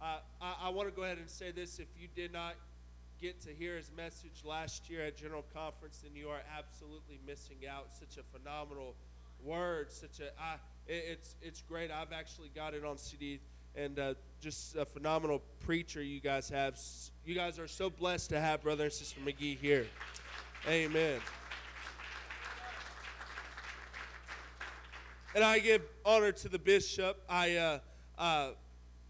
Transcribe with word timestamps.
I, 0.00 0.18
I, 0.40 0.54
I 0.64 0.68
want 0.70 0.88
to 0.88 0.94
go 0.94 1.02
ahead 1.02 1.18
and 1.18 1.28
say 1.28 1.50
this: 1.50 1.78
if 1.78 1.88
you 1.98 2.08
did 2.14 2.32
not 2.32 2.54
get 3.20 3.40
to 3.40 3.50
hear 3.50 3.76
his 3.76 3.90
message 3.96 4.44
last 4.44 4.90
year 4.90 5.02
at 5.02 5.16
General 5.16 5.44
Conference, 5.54 6.00
then 6.02 6.14
you 6.14 6.28
are 6.28 6.42
absolutely 6.56 7.18
missing 7.26 7.58
out. 7.68 7.88
Such 7.92 8.18
a 8.18 8.38
phenomenal 8.38 8.94
word. 9.42 9.90
Such 9.90 10.20
a 10.20 10.28
I, 10.40 10.54
it, 10.86 11.04
it's 11.08 11.36
it's 11.42 11.62
great. 11.62 11.90
I've 11.90 12.12
actually 12.12 12.50
got 12.54 12.74
it 12.74 12.84
on 12.84 12.98
CD, 12.98 13.40
and 13.74 13.98
uh, 13.98 14.14
just 14.40 14.76
a 14.76 14.84
phenomenal 14.84 15.42
preacher 15.60 16.02
you 16.02 16.20
guys 16.20 16.48
have. 16.50 16.78
You 17.24 17.34
guys 17.34 17.58
are 17.58 17.68
so 17.68 17.90
blessed 17.90 18.30
to 18.30 18.40
have 18.40 18.62
brother 18.62 18.84
and 18.84 18.92
sister 18.92 19.20
McGee 19.20 19.58
here. 19.58 19.86
Amen. 20.68 21.20
And 25.34 25.44
I 25.44 25.58
give 25.58 25.82
honor 26.04 26.32
to 26.32 26.48
the 26.48 26.58
bishop. 26.58 27.22
I 27.28 27.56
uh, 27.56 27.78
uh, 28.16 28.50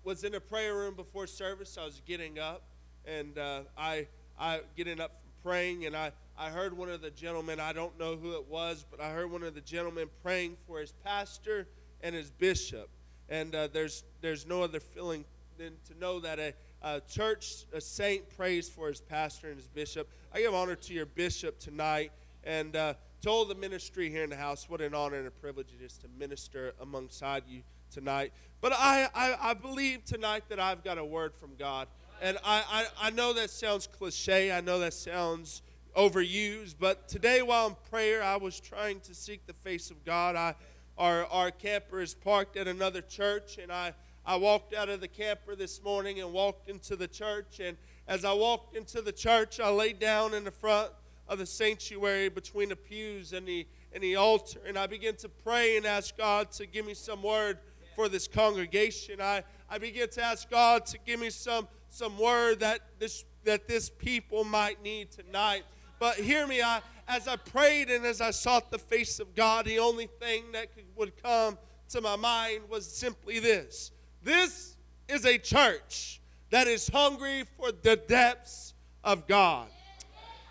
was 0.06 0.23
in 0.23 0.37
a 0.37 0.41
prayer 0.41 0.77
room 0.77 0.95
before 0.95 1.27
service. 1.27 1.77
I 1.77 1.84
was 1.84 2.01
getting 2.06 2.38
up, 2.38 2.62
and 3.05 3.37
uh, 3.37 3.62
I 3.77 4.06
I 4.38 4.60
getting 4.77 5.01
up 5.01 5.20
from 5.20 5.32
praying, 5.42 5.85
and 5.85 5.96
I 5.96 6.13
I 6.38 6.51
heard 6.51 6.79
one 6.79 6.88
of 6.88 7.02
the 7.02 7.10
gentlemen. 7.10 7.59
I 7.59 7.73
don't 7.73 7.98
know 7.98 8.15
who 8.15 8.35
it 8.35 8.46
was, 8.48 8.87
but 8.88 9.01
I 9.01 9.10
heard 9.10 9.32
one 9.32 9.43
of 9.43 9.57
the 9.57 9.60
gentlemen 9.60 10.09
praying 10.23 10.59
for 10.65 10.79
his 10.79 10.93
pastor 11.04 11.66
and 12.02 12.15
his 12.15 12.30
bishop. 12.30 12.88
And 13.29 13.52
uh, 13.52 13.66
there's 13.73 14.04
there's 14.21 14.46
no 14.46 14.63
other 14.63 14.79
feeling 14.79 15.24
than 15.59 15.73
to 15.88 15.98
know 15.98 16.20
that 16.20 16.38
a, 16.38 16.54
a 16.82 17.01
church 17.01 17.65
a 17.73 17.80
saint 17.80 18.30
prays 18.37 18.68
for 18.68 18.87
his 18.87 19.01
pastor 19.01 19.48
and 19.48 19.57
his 19.57 19.66
bishop. 19.66 20.09
I 20.32 20.38
give 20.38 20.54
honor 20.54 20.76
to 20.76 20.95
your 20.95 21.07
bishop 21.07 21.59
tonight, 21.59 22.13
and. 22.45 22.74
Uh, 22.76 22.95
to 23.23 23.30
all 23.30 23.46
the 23.46 23.54
ministry 23.54 24.10
here 24.10 24.23
in 24.23 24.30
the 24.30 24.37
house, 24.37 24.68
what 24.68 24.82
an 24.82 24.95
honor 24.95 25.16
and 25.16 25.26
a 25.26 25.30
privilege 25.30 25.68
it 25.80 25.82
is 25.82 25.96
to 25.98 26.07
minister 26.18 26.74
alongside 26.80 27.45
you 27.48 27.63
tonight. 27.90 28.32
But 28.60 28.73
I, 28.73 29.09
I, 29.15 29.51
I 29.51 29.54
believe 29.54 30.04
tonight 30.04 30.45
that 30.48 30.59
I've 30.59 30.82
got 30.82 30.98
a 30.98 31.04
word 31.04 31.34
from 31.34 31.51
God. 31.59 31.88
And 32.23 32.38
I, 32.45 32.65
I, 33.01 33.09
I 33.09 33.10
know 33.10 33.32
that 33.34 33.51
sounds 33.51 33.87
cliche, 33.87 34.51
I 34.51 34.60
know 34.60 34.79
that 34.80 34.95
sounds 34.95 35.62
overused, 35.96 36.76
but 36.79 37.09
today 37.09 37.42
while 37.42 37.68
in 37.68 37.76
prayer, 37.90 38.23
I 38.23 38.37
was 38.37 38.60
trying 38.60 39.01
to 39.01 39.14
seek 39.14 39.46
the 39.46 39.52
face 39.54 39.90
of 39.90 40.04
God. 40.04 40.37
I, 40.37 40.54
our, 40.98 41.26
our 41.26 41.51
camper 41.51 42.01
is 42.01 42.14
parked 42.14 42.57
at 42.57 42.68
another 42.68 43.01
church, 43.02 43.59
and 43.62 43.70
I, 43.70 43.95
I 44.24 44.37
walked 44.37 44.74
out 44.74 44.88
of 44.88 45.01
the 45.01 45.09
camper 45.09 45.54
this 45.54 45.82
morning 45.82 46.20
and 46.20 46.32
walked 46.32 46.68
into 46.68 46.96
the 46.96 47.07
church. 47.07 47.60
And 47.60 47.76
as 48.09 48.24
I 48.24 48.32
walked 48.32 48.76
into 48.76 49.01
the 49.02 49.12
church, 49.12 49.60
I 49.60 49.70
laid 49.70 49.98
down 49.98 50.34
in 50.34 50.45
the 50.45 50.51
front 50.51 50.90
of 51.29 51.38
the 51.38 51.46
sanctuary 51.46 52.29
between 52.29 52.70
the 52.70 52.76
pews 52.76 53.32
and 53.32 53.46
the, 53.46 53.66
and 53.92 54.02
the 54.02 54.16
altar. 54.16 54.60
And 54.66 54.79
I 54.79 54.87
began 54.87 55.16
to 55.16 55.29
pray 55.29 55.76
and 55.76 55.87
ask 55.87 56.16
God 56.16 56.51
to 56.52 56.66
give 56.66 56.87
me 56.87 56.95
some 56.95 57.23
word 57.23 57.59
for 57.97 58.09
this 58.11 58.29
congregation. 58.29 59.21
I, 59.23 59.43
I 59.71 59.79
began 59.79 60.09
to 60.11 60.23
ask 60.23 60.49
God 60.51 60.85
to 60.87 60.99
give 61.05 61.19
me 61.19 61.30
some, 61.30 61.66
some 61.89 62.19
word 62.19 62.61
that 62.61 62.80
this, 62.99 63.25
that 63.45 63.66
this 63.66 63.88
people 63.88 64.44
might 64.44 64.83
need 64.83 65.11
tonight. 65.11 65.65
But 65.99 66.16
hear 66.16 66.47
me, 66.47 66.61
I, 66.61 66.83
as 67.09 67.27
I 67.27 67.37
prayed 67.37 67.91
and 67.91 68.05
as 68.05 68.21
I 68.21 68.33
sought 68.33 68.71
the 68.71 68.78
face 68.78 69.19
of 69.19 69.34
God, 69.34 69.65
the 69.65 69.78
only 69.78 70.09
thing 70.20 70.44
that 70.53 70.75
could, 70.75 70.84
would 70.94 71.22
come 71.22 71.56
to 71.88 72.03
my 72.03 72.16
mind 72.16 72.69
was 72.69 72.87
simply 72.87 73.38
this 73.38 73.93
This 74.22 74.76
is 75.09 75.25
a 75.25 75.38
church 75.38 76.20
that 76.50 76.66
is 76.66 76.88
hungry 76.88 77.44
for 77.56 77.72
the 77.72 77.97
depths 77.97 78.75
of 79.03 79.26
God. 79.26 79.69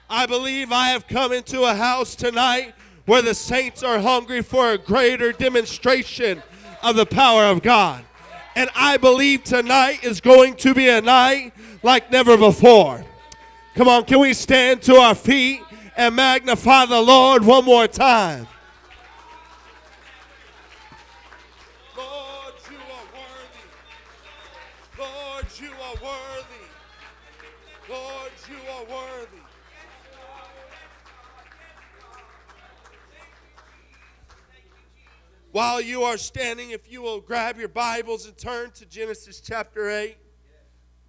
I 0.10 0.26
believe 0.26 0.72
I 0.72 0.88
have 0.90 1.08
come 1.08 1.32
into 1.32 1.64
a 1.64 1.76
house 1.76 2.16
tonight 2.16 2.74
where 3.06 3.22
the 3.22 3.36
saints 3.36 3.84
are 3.84 4.00
hungry 4.00 4.42
for 4.42 4.72
a 4.72 4.78
greater 4.80 5.32
demonstration 5.32 6.42
of 6.86 6.96
the 6.96 7.06
power 7.06 7.46
of 7.46 7.64
God. 7.64 8.06
And 8.56 8.70
I 8.76 8.98
believe 8.98 9.44
tonight 9.44 10.04
is 10.04 10.22
going 10.22 10.56
to 10.58 10.74
be 10.74 10.88
a 10.88 11.02
night 11.02 11.52
like 11.82 12.12
never 12.12 12.38
before. 12.38 13.04
Come 13.74 13.88
on, 13.88 14.06
can 14.06 14.20
we 14.20 14.34
stand 14.34 14.84
to 14.84 14.96
our 14.96 15.16
feet 15.16 15.62
and 15.98 16.16
magnify 16.16 16.86
the 16.86 17.02
Lord 17.02 17.44
one 17.44 17.66
more 17.66 17.88
time? 17.88 18.48
Lord, 21.98 22.54
you 22.70 22.78
are 22.78 23.08
worthy. 23.18 23.66
Lord, 25.00 25.46
you 25.60 25.72
are 25.72 25.96
worthy. 26.04 26.66
Lord, 27.90 28.32
you 28.48 28.58
are 28.72 28.86
worthy. 28.86 29.42
While 35.56 35.80
you 35.80 36.04
are 36.04 36.18
standing, 36.18 36.72
if 36.72 36.92
you 36.92 37.02
will 37.02 37.22
grab 37.22 37.58
your 37.58 37.70
Bibles 37.70 38.26
and 38.26 38.38
turn 38.38 38.72
to 38.72 38.86
Genesis 38.86 39.40
chapter 39.40 39.90
8, 39.90 40.18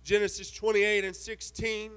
Genesis 0.05 0.53
28 0.53 1.05
and 1.05 1.17
16. 1.17 1.91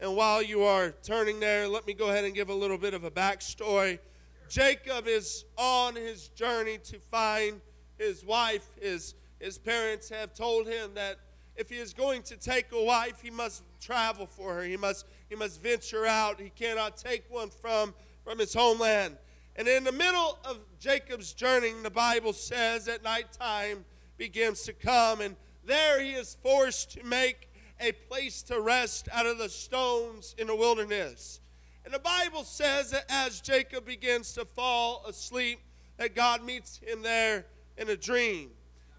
And 0.00 0.16
while 0.16 0.42
you 0.42 0.64
are 0.64 0.90
turning 1.04 1.38
there, 1.38 1.68
let 1.68 1.86
me 1.86 1.94
go 1.94 2.08
ahead 2.08 2.24
and 2.24 2.34
give 2.34 2.48
a 2.48 2.54
little 2.54 2.78
bit 2.78 2.94
of 2.94 3.04
a 3.04 3.12
backstory. 3.12 4.00
Jacob 4.48 5.06
is 5.06 5.44
on 5.56 5.94
his 5.94 6.26
journey 6.30 6.78
to 6.78 6.98
find 6.98 7.60
his 7.96 8.24
wife. 8.24 8.68
His, 8.80 9.14
his 9.38 9.56
parents 9.56 10.08
have 10.08 10.34
told 10.34 10.66
him 10.66 10.94
that 10.94 11.20
if 11.54 11.70
he 11.70 11.76
is 11.76 11.94
going 11.94 12.22
to 12.22 12.36
take 12.36 12.72
a 12.72 12.82
wife, 12.82 13.20
he 13.22 13.30
must 13.30 13.62
travel 13.80 14.26
for 14.26 14.54
her. 14.54 14.64
He 14.64 14.76
must, 14.76 15.06
he 15.28 15.36
must 15.36 15.62
venture 15.62 16.06
out. 16.06 16.40
He 16.40 16.50
cannot 16.50 16.96
take 16.96 17.22
one 17.30 17.50
from, 17.50 17.94
from 18.24 18.40
his 18.40 18.52
homeland. 18.52 19.16
And 19.56 19.68
in 19.68 19.84
the 19.84 19.92
middle 19.92 20.38
of 20.44 20.58
Jacob's 20.80 21.32
journey, 21.32 21.72
the 21.82 21.90
Bible 21.90 22.32
says 22.32 22.88
at 22.88 23.04
nighttime 23.04 23.84
begins 24.16 24.62
to 24.62 24.72
come, 24.72 25.20
and 25.20 25.36
there 25.64 26.02
he 26.02 26.12
is 26.12 26.36
forced 26.42 26.92
to 26.92 27.04
make 27.04 27.48
a 27.80 27.92
place 27.92 28.42
to 28.42 28.60
rest 28.60 29.08
out 29.12 29.26
of 29.26 29.38
the 29.38 29.48
stones 29.48 30.34
in 30.38 30.46
the 30.46 30.56
wilderness. 30.56 31.40
And 31.84 31.92
the 31.92 31.98
Bible 31.98 32.44
says 32.44 32.90
that 32.90 33.04
as 33.08 33.40
Jacob 33.40 33.84
begins 33.84 34.32
to 34.34 34.44
fall 34.44 35.04
asleep, 35.06 35.60
that 35.98 36.14
God 36.14 36.42
meets 36.42 36.78
him 36.78 37.02
there 37.02 37.46
in 37.76 37.88
a 37.88 37.96
dream. 37.96 38.50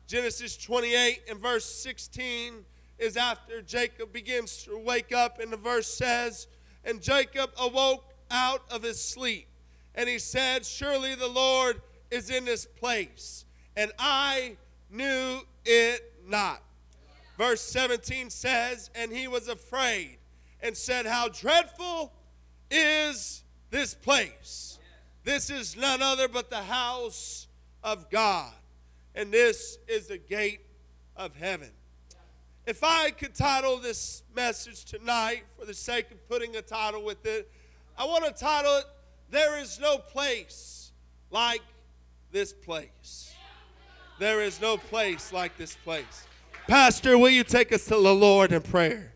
Genesis 0.07 0.55
28 0.55 1.23
and 1.29 1.39
verse 1.39 1.65
16 1.65 2.63
is 2.99 3.17
after 3.17 3.61
Jacob 3.61 4.13
begins 4.13 4.63
to 4.63 4.77
wake 4.77 5.11
up, 5.13 5.39
and 5.39 5.51
the 5.51 5.57
verse 5.57 5.87
says, 5.87 6.47
And 6.83 7.01
Jacob 7.01 7.49
awoke 7.59 8.13
out 8.31 8.61
of 8.69 8.83
his 8.83 9.01
sleep, 9.01 9.47
and 9.95 10.07
he 10.07 10.19
said, 10.19 10.65
Surely 10.65 11.15
the 11.15 11.27
Lord 11.27 11.81
is 12.11 12.29
in 12.29 12.45
this 12.45 12.65
place, 12.65 13.45
and 13.75 13.91
I 13.97 14.57
knew 14.91 15.39
it 15.65 16.13
not. 16.27 16.61
Verse 17.37 17.61
17 17.61 18.29
says, 18.29 18.89
And 18.95 19.11
he 19.11 19.27
was 19.27 19.47
afraid 19.47 20.17
and 20.61 20.75
said, 20.75 21.05
How 21.05 21.27
dreadful 21.29 22.13
is 22.69 23.43
this 23.71 23.93
place! 23.93 24.79
This 25.23 25.49
is 25.49 25.75
none 25.75 26.01
other 26.01 26.27
but 26.27 26.49
the 26.49 26.61
house 26.61 27.47
of 27.83 28.09
God, 28.09 28.53
and 29.15 29.31
this 29.31 29.79
is 29.87 30.07
the 30.07 30.17
gate 30.17 30.61
of 31.17 31.35
heaven. 31.35 31.71
If 32.67 32.83
I 32.83 33.11
could 33.11 33.35
title 33.35 33.77
this 33.77 34.23
message 34.35 34.85
tonight, 34.85 35.43
for 35.57 35.65
the 35.65 35.73
sake 35.73 36.11
of 36.11 36.27
putting 36.29 36.55
a 36.55 36.61
title 36.61 37.03
with 37.03 37.25
it, 37.25 37.51
I 37.97 38.05
want 38.05 38.25
to 38.25 38.31
title 38.31 38.77
it, 38.77 38.85
There 39.29 39.59
is 39.59 39.79
No 39.79 39.97
Place 39.97 40.91
Like 41.31 41.61
This 42.31 42.53
Place. 42.53 43.33
There 44.19 44.41
is 44.41 44.61
no 44.61 44.77
place 44.77 45.33
like 45.33 45.57
this 45.57 45.75
place. 45.75 46.25
Pastor, 46.69 47.17
will 47.17 47.29
you 47.29 47.43
take 47.43 47.73
us 47.73 47.83
to 47.85 47.95
the 47.95 48.15
Lord 48.15 48.53
in 48.53 48.61
prayer? 48.61 49.14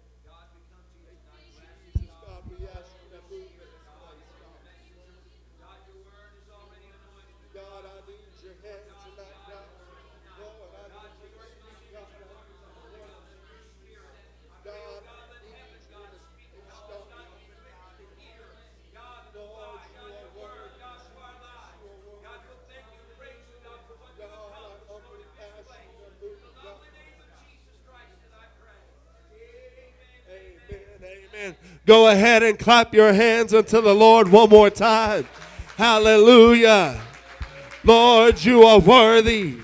Amen. 31.40 31.56
Go 31.86 32.10
ahead 32.10 32.44
and 32.44 32.60
clap 32.60 32.94
your 32.94 33.14
hands 33.14 33.54
unto 33.54 33.80
the 33.80 33.96
Lord 33.96 34.28
one 34.28 34.50
more 34.50 34.70
time. 34.70 35.26
Hallelujah. 35.78 37.00
Lord, 37.86 38.44
you 38.44 38.64
are 38.64 38.80
worthy. 38.80 39.56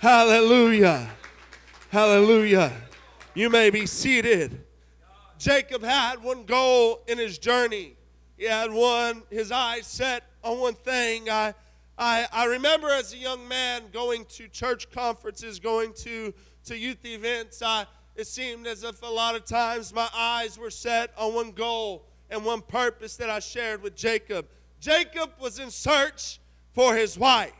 Hallelujah. 0.00 1.10
Hallelujah. 1.90 2.72
You 3.34 3.50
may 3.50 3.68
be 3.68 3.84
seated. 3.84 4.64
Jacob 5.38 5.82
had 5.82 6.22
one 6.22 6.44
goal 6.44 7.02
in 7.06 7.18
his 7.18 7.36
journey. 7.36 7.94
He 8.38 8.46
had 8.46 8.72
one, 8.72 9.22
his 9.28 9.52
eyes 9.52 9.86
set 9.86 10.24
on 10.42 10.58
one 10.58 10.74
thing. 10.74 11.28
I, 11.28 11.52
I, 11.98 12.26
I 12.32 12.46
remember 12.46 12.88
as 12.88 13.12
a 13.12 13.18
young 13.18 13.46
man 13.46 13.82
going 13.92 14.24
to 14.30 14.48
church 14.48 14.90
conferences, 14.90 15.60
going 15.60 15.92
to, 15.98 16.32
to 16.64 16.78
youth 16.78 17.04
events. 17.04 17.60
I, 17.60 17.84
it 18.14 18.26
seemed 18.26 18.66
as 18.66 18.84
if 18.84 19.02
a 19.02 19.06
lot 19.06 19.34
of 19.34 19.44
times 19.44 19.92
my 19.92 20.08
eyes 20.14 20.58
were 20.58 20.70
set 20.70 21.12
on 21.16 21.34
one 21.34 21.52
goal 21.52 22.04
and 22.30 22.44
one 22.44 22.60
purpose 22.60 23.16
that 23.16 23.30
I 23.30 23.38
shared 23.38 23.82
with 23.82 23.94
Jacob. 23.96 24.46
Jacob 24.80 25.30
was 25.40 25.58
in 25.58 25.70
search 25.70 26.40
for 26.72 26.94
his 26.94 27.18
wife. 27.18 27.52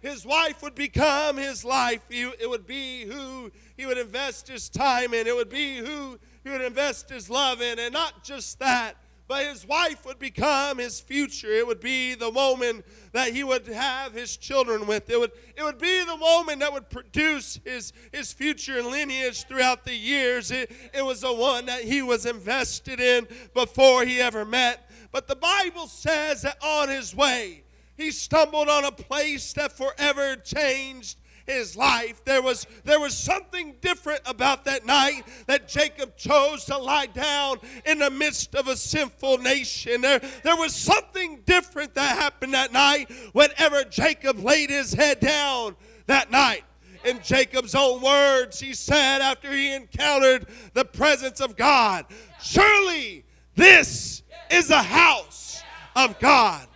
His 0.00 0.24
wife 0.24 0.62
would 0.62 0.74
become 0.74 1.36
his 1.36 1.64
life. 1.64 2.02
It 2.08 2.48
would 2.48 2.66
be 2.66 3.04
who 3.04 3.52
he 3.76 3.84
would 3.84 3.98
invest 3.98 4.48
his 4.48 4.68
time 4.68 5.12
in. 5.12 5.26
It 5.26 5.36
would 5.36 5.50
be 5.50 5.76
who 5.76 6.18
he 6.42 6.50
would 6.50 6.62
invest 6.62 7.10
his 7.10 7.28
love 7.28 7.60
in. 7.60 7.78
And 7.78 7.92
not 7.92 8.24
just 8.24 8.58
that, 8.60 8.96
but 9.30 9.46
his 9.46 9.64
wife 9.64 10.04
would 10.04 10.18
become 10.18 10.78
his 10.78 10.98
future. 10.98 11.52
It 11.52 11.64
would 11.64 11.78
be 11.78 12.16
the 12.16 12.30
woman 12.30 12.82
that 13.12 13.32
he 13.32 13.44
would 13.44 13.64
have 13.68 14.12
his 14.12 14.36
children 14.36 14.88
with. 14.88 15.08
It 15.08 15.20
would, 15.20 15.30
it 15.56 15.62
would 15.62 15.78
be 15.78 16.04
the 16.04 16.16
woman 16.16 16.58
that 16.58 16.72
would 16.72 16.90
produce 16.90 17.60
his, 17.64 17.92
his 18.10 18.32
future 18.32 18.82
lineage 18.82 19.44
throughout 19.44 19.84
the 19.84 19.94
years. 19.94 20.50
It, 20.50 20.72
it 20.92 21.04
was 21.04 21.20
the 21.20 21.32
one 21.32 21.66
that 21.66 21.84
he 21.84 22.02
was 22.02 22.26
invested 22.26 22.98
in 22.98 23.28
before 23.54 24.04
he 24.04 24.20
ever 24.20 24.44
met. 24.44 24.90
But 25.12 25.28
the 25.28 25.36
Bible 25.36 25.86
says 25.86 26.42
that 26.42 26.56
on 26.60 26.88
his 26.88 27.14
way, 27.14 27.62
he 27.96 28.10
stumbled 28.10 28.68
on 28.68 28.84
a 28.84 28.90
place 28.90 29.52
that 29.52 29.76
forever 29.76 30.34
changed 30.34 31.18
his 31.50 31.76
life. 31.76 32.24
There 32.24 32.42
was, 32.42 32.66
there 32.84 33.00
was 33.00 33.16
something 33.16 33.74
different 33.80 34.20
about 34.26 34.64
that 34.64 34.86
night 34.86 35.24
that 35.46 35.68
Jacob 35.68 36.16
chose 36.16 36.64
to 36.66 36.78
lie 36.78 37.06
down 37.06 37.58
in 37.84 37.98
the 37.98 38.10
midst 38.10 38.54
of 38.54 38.68
a 38.68 38.76
sinful 38.76 39.38
nation. 39.38 40.00
There, 40.00 40.20
there 40.42 40.56
was 40.56 40.74
something 40.74 41.40
different 41.46 41.94
that 41.94 42.16
happened 42.16 42.54
that 42.54 42.72
night 42.72 43.10
whenever 43.32 43.84
Jacob 43.84 44.38
laid 44.38 44.70
his 44.70 44.92
head 44.92 45.20
down 45.20 45.76
that 46.06 46.30
night. 46.30 46.64
In 47.04 47.22
Jacob's 47.22 47.74
own 47.74 48.02
words, 48.02 48.60
he 48.60 48.74
said 48.74 49.22
after 49.22 49.50
he 49.50 49.72
encountered 49.72 50.46
the 50.74 50.84
presence 50.84 51.40
of 51.40 51.56
God, 51.56 52.04
Surely 52.42 53.24
this 53.56 54.22
is 54.50 54.70
a 54.70 54.82
house 54.82 55.62
of 55.96 56.18
God. 56.18 56.66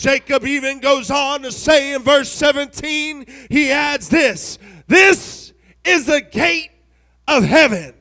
Jacob 0.00 0.46
even 0.46 0.80
goes 0.80 1.10
on 1.10 1.42
to 1.42 1.52
say 1.52 1.92
in 1.92 2.00
verse 2.00 2.32
17, 2.32 3.26
he 3.50 3.70
adds 3.70 4.08
this 4.08 4.58
This 4.86 5.52
is 5.84 6.06
the 6.06 6.22
gate 6.22 6.70
of 7.28 7.44
heaven. 7.44 7.92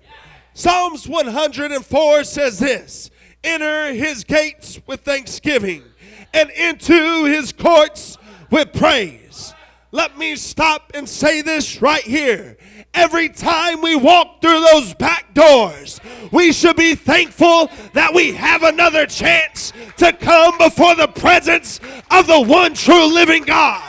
Psalms 0.53 1.09
104 1.09 2.23
says 2.23 2.57
this 2.57 3.11
Enter 3.43 3.91
his 3.91 4.23
gates 4.23 4.79
with 4.87 5.01
thanksgiving 5.01 5.83
and 6.33 6.49
into 6.51 7.25
his 7.25 7.51
courts 7.51 8.17
with 8.49 8.71
praise. 8.71 9.53
Let 9.91 10.17
me 10.17 10.37
stop 10.37 10.93
and 10.93 11.07
say 11.07 11.41
this 11.41 11.81
right 11.81 12.03
here. 12.03 12.55
Every 12.93 13.29
time 13.29 13.81
we 13.81 13.95
walk 13.95 14.41
through 14.41 14.59
those 14.73 14.93
back 14.95 15.33
doors, 15.33 16.01
we 16.31 16.51
should 16.51 16.75
be 16.75 16.95
thankful 16.95 17.69
that 17.93 18.13
we 18.13 18.33
have 18.33 18.63
another 18.63 19.05
chance 19.05 19.73
to 19.97 20.11
come 20.13 20.57
before 20.57 20.95
the 20.95 21.07
presence 21.07 21.79
of 22.11 22.27
the 22.27 22.41
one 22.41 22.73
true 22.73 23.13
living 23.13 23.43
God. 23.43 23.83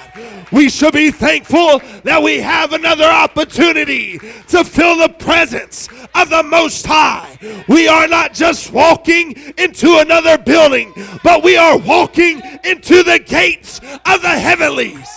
We 0.53 0.69
should 0.69 0.95
be 0.95 1.11
thankful 1.11 1.81
that 2.03 2.23
we 2.23 2.39
have 2.41 2.73
another 2.73 3.05
opportunity 3.05 4.19
to 4.49 4.65
feel 4.65 4.97
the 4.97 5.15
presence 5.19 5.89
of 6.15 6.29
the 6.29 6.43
Most 6.43 6.87
High. 6.87 7.39
We 7.69 7.89
are 7.89 8.09
not 8.09 8.35
just 8.35 8.73
walking 8.73 9.33
into 9.57 9.99
another 9.99 10.37
building, 10.39 10.93
but 11.23 11.45
we 11.45 11.57
are 11.57 11.79
walking 11.79 12.43
into 12.65 13.03
the 13.03 13.21
gates 13.25 13.79
of 13.79 14.23
the 14.23 14.29
heavenlies. 14.29 15.09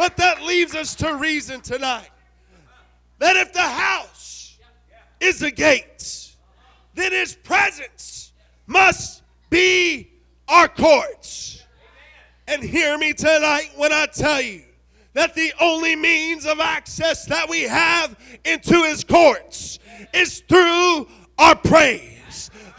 But 0.00 0.16
that 0.16 0.42
leaves 0.42 0.74
us 0.74 0.94
to 0.94 1.14
reason 1.16 1.60
tonight 1.60 2.08
that 3.18 3.36
if 3.36 3.52
the 3.52 3.60
house 3.60 4.58
is 5.20 5.40
the 5.40 5.50
gate, 5.50 6.36
then 6.94 7.12
his 7.12 7.34
presence 7.34 8.32
must 8.66 9.22
be 9.50 10.10
our 10.48 10.68
courts. 10.68 11.62
And 12.48 12.62
hear 12.62 12.96
me 12.96 13.12
tonight 13.12 13.72
when 13.76 13.92
I 13.92 14.06
tell 14.06 14.40
you 14.40 14.62
that 15.12 15.34
the 15.34 15.52
only 15.60 15.96
means 15.96 16.46
of 16.46 16.60
access 16.60 17.26
that 17.26 17.50
we 17.50 17.64
have 17.64 18.16
into 18.46 18.82
his 18.84 19.04
courts 19.04 19.78
is 20.14 20.42
through 20.48 21.08
our 21.38 21.56
praise 21.56 22.19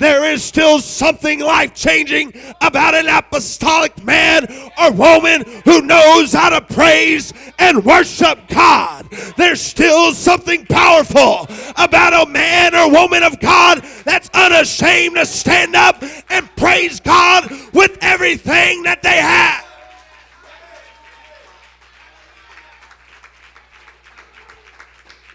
there 0.01 0.25
is 0.31 0.43
still 0.43 0.79
something 0.79 1.39
life 1.39 1.75
changing 1.75 2.33
about 2.59 2.95
an 2.95 3.07
apostolic 3.07 4.03
man 4.03 4.47
or 4.79 4.91
woman 4.91 5.43
who 5.63 5.81
knows 5.81 6.33
how 6.33 6.49
to 6.49 6.61
praise 6.73 7.31
and 7.59 7.85
worship 7.85 8.39
God. 8.47 9.07
There's 9.37 9.61
still 9.61 10.13
something 10.13 10.65
powerful 10.65 11.47
about 11.77 12.27
a 12.27 12.29
man 12.31 12.73
or 12.73 12.91
woman 12.91 13.21
of 13.21 13.39
God 13.39 13.83
that's 14.03 14.29
unashamed 14.33 15.17
to 15.17 15.25
stand 15.25 15.75
up 15.75 16.03
and 16.29 16.49
praise 16.55 16.99
God 16.99 17.51
with 17.71 17.95
everything 18.01 18.81
that 18.83 19.03
they 19.03 19.17
have. 19.17 19.65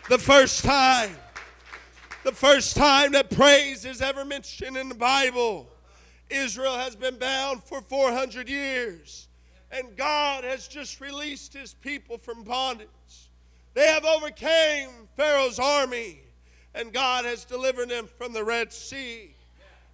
The 0.08 0.18
first 0.18 0.64
time 0.64 1.16
the 2.26 2.32
first 2.32 2.74
time 2.74 3.12
that 3.12 3.30
praise 3.30 3.84
is 3.84 4.02
ever 4.02 4.24
mentioned 4.24 4.76
in 4.76 4.88
the 4.88 4.96
Bible. 4.96 5.64
Israel 6.28 6.76
has 6.76 6.96
been 6.96 7.16
bound 7.18 7.62
for 7.62 7.80
400 7.80 8.48
years, 8.48 9.28
and 9.70 9.96
God 9.96 10.42
has 10.42 10.66
just 10.66 11.00
released 11.00 11.54
his 11.54 11.74
people 11.74 12.18
from 12.18 12.42
bondage. 12.42 12.88
They 13.74 13.86
have 13.86 14.04
overcame 14.04 14.88
Pharaoh's 15.14 15.60
army, 15.60 16.18
and 16.74 16.92
God 16.92 17.26
has 17.26 17.44
delivered 17.44 17.90
them 17.90 18.08
from 18.18 18.32
the 18.32 18.42
Red 18.42 18.72
Sea. 18.72 19.32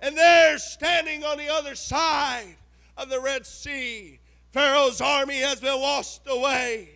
And 0.00 0.16
they're 0.16 0.57
standing 0.57 1.25
on 1.25 1.37
the 1.37 1.50
other 1.50 1.75
side 1.75 2.57
of 2.97 3.11
the 3.11 3.21
Red 3.21 3.45
Sea. 3.45 4.21
Pharaoh's 4.52 5.02
army 5.02 5.40
has 5.40 5.61
been 5.61 5.78
washed 5.78 6.23
away. 6.26 6.88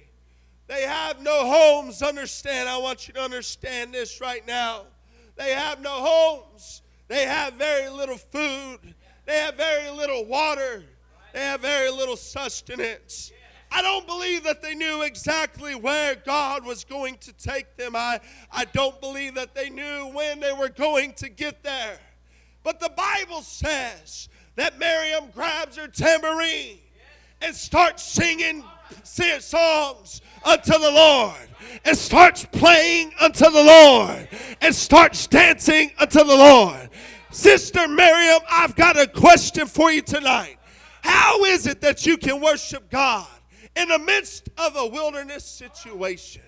They 0.66 0.84
have 0.84 1.20
no 1.20 1.46
homes. 1.46 2.00
Understand, 2.00 2.70
I 2.70 2.78
want 2.78 3.06
you 3.06 3.12
to 3.12 3.20
understand 3.20 3.92
this 3.92 4.18
right 4.22 4.46
now. 4.46 4.86
They 5.36 5.52
have 5.52 5.80
no 5.80 5.90
homes. 5.90 6.82
They 7.08 7.24
have 7.26 7.54
very 7.54 7.88
little 7.88 8.16
food. 8.16 8.94
They 9.26 9.38
have 9.38 9.56
very 9.56 9.90
little 9.90 10.24
water. 10.24 10.84
They 11.32 11.40
have 11.40 11.60
very 11.60 11.90
little 11.90 12.16
sustenance. 12.16 13.32
I 13.70 13.82
don't 13.82 14.06
believe 14.06 14.44
that 14.44 14.62
they 14.62 14.74
knew 14.74 15.02
exactly 15.02 15.74
where 15.74 16.14
God 16.14 16.64
was 16.64 16.84
going 16.84 17.18
to 17.18 17.32
take 17.32 17.76
them. 17.76 17.94
I, 17.94 18.20
I 18.50 18.64
don't 18.64 19.00
believe 19.00 19.34
that 19.34 19.54
they 19.54 19.68
knew 19.68 20.10
when 20.12 20.40
they 20.40 20.52
were 20.52 20.68
going 20.68 21.12
to 21.14 21.28
get 21.28 21.62
there. 21.62 21.98
But 22.62 22.80
the 22.80 22.90
Bible 22.96 23.42
says 23.42 24.28
that 24.54 24.78
Miriam 24.78 25.24
grabs 25.34 25.76
her 25.76 25.88
tambourine 25.88 26.78
and 27.42 27.54
starts 27.54 28.02
singing 28.02 28.64
songs 29.04 30.20
unto 30.46 30.72
the 30.72 30.90
Lord 30.90 31.34
and 31.84 31.96
starts 31.96 32.44
playing 32.44 33.12
unto 33.20 33.44
the 33.44 33.62
Lord 33.62 34.28
and 34.60 34.74
starts 34.74 35.26
dancing 35.26 35.92
unto 35.98 36.20
the 36.20 36.36
Lord. 36.36 36.88
Sister 37.30 37.86
Miriam, 37.88 38.40
I've 38.48 38.74
got 38.76 38.98
a 38.98 39.06
question 39.06 39.66
for 39.66 39.90
you 39.90 40.00
tonight. 40.00 40.56
How 41.02 41.44
is 41.44 41.66
it 41.66 41.80
that 41.82 42.06
you 42.06 42.16
can 42.16 42.40
worship 42.40 42.88
God 42.90 43.26
in 43.76 43.88
the 43.88 43.98
midst 43.98 44.48
of 44.56 44.76
a 44.76 44.86
wilderness 44.86 45.44
situation? 45.44 46.42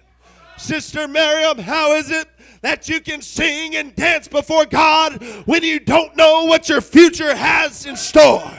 Sister 0.57 1.07
Miriam, 1.07 1.59
how 1.59 1.93
is 1.93 2.11
it 2.11 2.27
that 2.63 2.89
you 2.89 3.01
can 3.01 3.23
sing 3.23 3.77
and 3.77 3.95
dance 3.95 4.27
before 4.27 4.65
God 4.67 5.23
when 5.45 5.63
you 5.63 5.79
don't 5.79 6.17
know 6.17 6.45
what 6.45 6.69
your 6.69 6.81
future 6.81 7.35
has 7.35 7.87
in 7.87 7.97
store? 7.97 8.51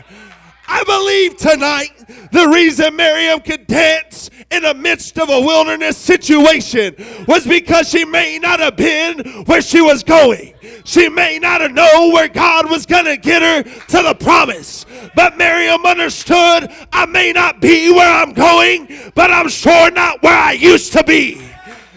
I 0.71 0.83
believe 0.83 1.35
tonight 1.37 2.29
the 2.31 2.47
reason 2.47 2.95
Miriam 2.95 3.39
could 3.39 3.65
dance 3.65 4.29
in 4.51 4.61
the 4.61 4.75
midst 4.75 5.17
of 5.17 5.29
a 5.29 5.39
wilderness 5.41 5.97
situation 5.97 6.95
was 7.27 7.45
because 7.47 7.89
she 7.89 8.05
may 8.05 8.37
not 8.37 8.59
have 8.59 8.77
been 8.77 9.19
where 9.45 9.63
she 9.63 9.81
was 9.81 10.03
going. 10.03 10.53
She 10.85 11.09
may 11.09 11.39
not 11.39 11.61
have 11.61 11.71
known 11.71 12.13
where 12.13 12.27
God 12.27 12.69
was 12.69 12.85
going 12.85 13.05
to 13.05 13.17
get 13.17 13.41
her 13.41 13.63
to 13.63 14.03
the 14.03 14.15
promise. 14.19 14.85
But 15.15 15.37
Miriam 15.37 15.83
understood 15.85 16.71
I 16.93 17.07
may 17.07 17.31
not 17.31 17.61
be 17.61 17.91
where 17.91 18.11
I'm 18.11 18.33
going, 18.33 19.11
but 19.15 19.31
I'm 19.31 19.49
sure 19.49 19.89
not 19.89 20.21
where 20.21 20.37
I 20.37 20.51
used 20.51 20.93
to 20.93 21.03
be. 21.03 21.41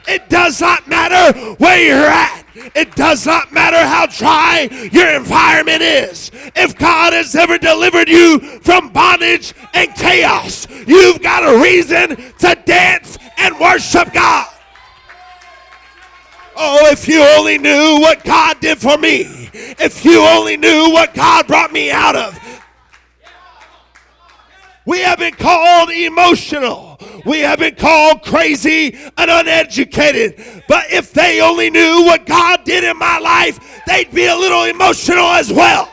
It 0.08 0.30
does 0.30 0.62
not 0.62 0.88
matter 0.88 1.38
where 1.56 1.78
you're 1.78 2.06
at. 2.06 2.41
It 2.74 2.94
does 2.94 3.26
not 3.26 3.52
matter 3.52 3.78
how 3.78 4.06
dry 4.06 4.68
your 4.92 5.08
environment 5.14 5.82
is. 5.82 6.30
If 6.54 6.76
God 6.78 7.12
has 7.12 7.34
ever 7.34 7.58
delivered 7.58 8.08
you 8.08 8.38
from 8.60 8.92
bondage 8.92 9.54
and 9.74 9.94
chaos, 9.94 10.66
you've 10.86 11.22
got 11.22 11.42
a 11.42 11.62
reason 11.62 12.16
to 12.38 12.58
dance 12.64 13.18
and 13.38 13.58
worship 13.58 14.12
God. 14.12 14.48
Oh, 16.56 16.90
if 16.90 17.08
you 17.08 17.22
only 17.38 17.58
knew 17.58 17.98
what 18.00 18.22
God 18.24 18.60
did 18.60 18.78
for 18.78 18.98
me. 18.98 19.50
If 19.52 20.04
you 20.04 20.20
only 20.20 20.56
knew 20.56 20.90
what 20.92 21.14
God 21.14 21.46
brought 21.46 21.72
me 21.72 21.90
out 21.90 22.14
of. 22.14 22.38
We 24.84 25.00
have 25.00 25.18
been 25.18 25.34
called 25.34 25.90
emotional. 25.90 26.91
We 27.24 27.40
have 27.40 27.58
been 27.58 27.76
called 27.76 28.22
crazy 28.22 28.94
and 29.16 29.30
uneducated. 29.30 30.64
But 30.68 30.92
if 30.92 31.12
they 31.12 31.40
only 31.40 31.70
knew 31.70 32.04
what 32.04 32.26
God 32.26 32.64
did 32.64 32.84
in 32.84 32.98
my 32.98 33.18
life, 33.18 33.82
they'd 33.86 34.12
be 34.12 34.26
a 34.26 34.36
little 34.36 34.64
emotional 34.64 35.26
as 35.26 35.52
well. 35.52 35.92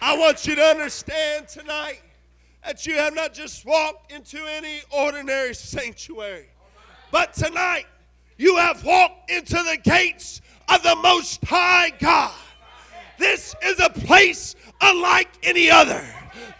I 0.00 0.16
want 0.16 0.46
you 0.46 0.54
to 0.54 0.62
understand 0.62 1.48
tonight 1.48 2.00
that 2.64 2.86
you 2.86 2.94
have 2.94 3.14
not 3.14 3.34
just 3.34 3.66
walked 3.66 4.12
into 4.12 4.38
any 4.46 4.80
ordinary 4.90 5.54
sanctuary, 5.54 6.46
but 7.10 7.34
tonight 7.34 7.86
you 8.36 8.56
have 8.56 8.84
walked 8.84 9.30
into 9.30 9.56
the 9.56 9.78
gates 9.82 10.40
of 10.68 10.82
the 10.82 10.96
Most 10.96 11.44
High 11.44 11.90
God. 11.98 12.32
This 13.18 13.54
is 13.64 13.80
a 13.80 13.90
place 13.90 14.54
unlike 14.80 15.28
any 15.42 15.70
other. 15.70 16.04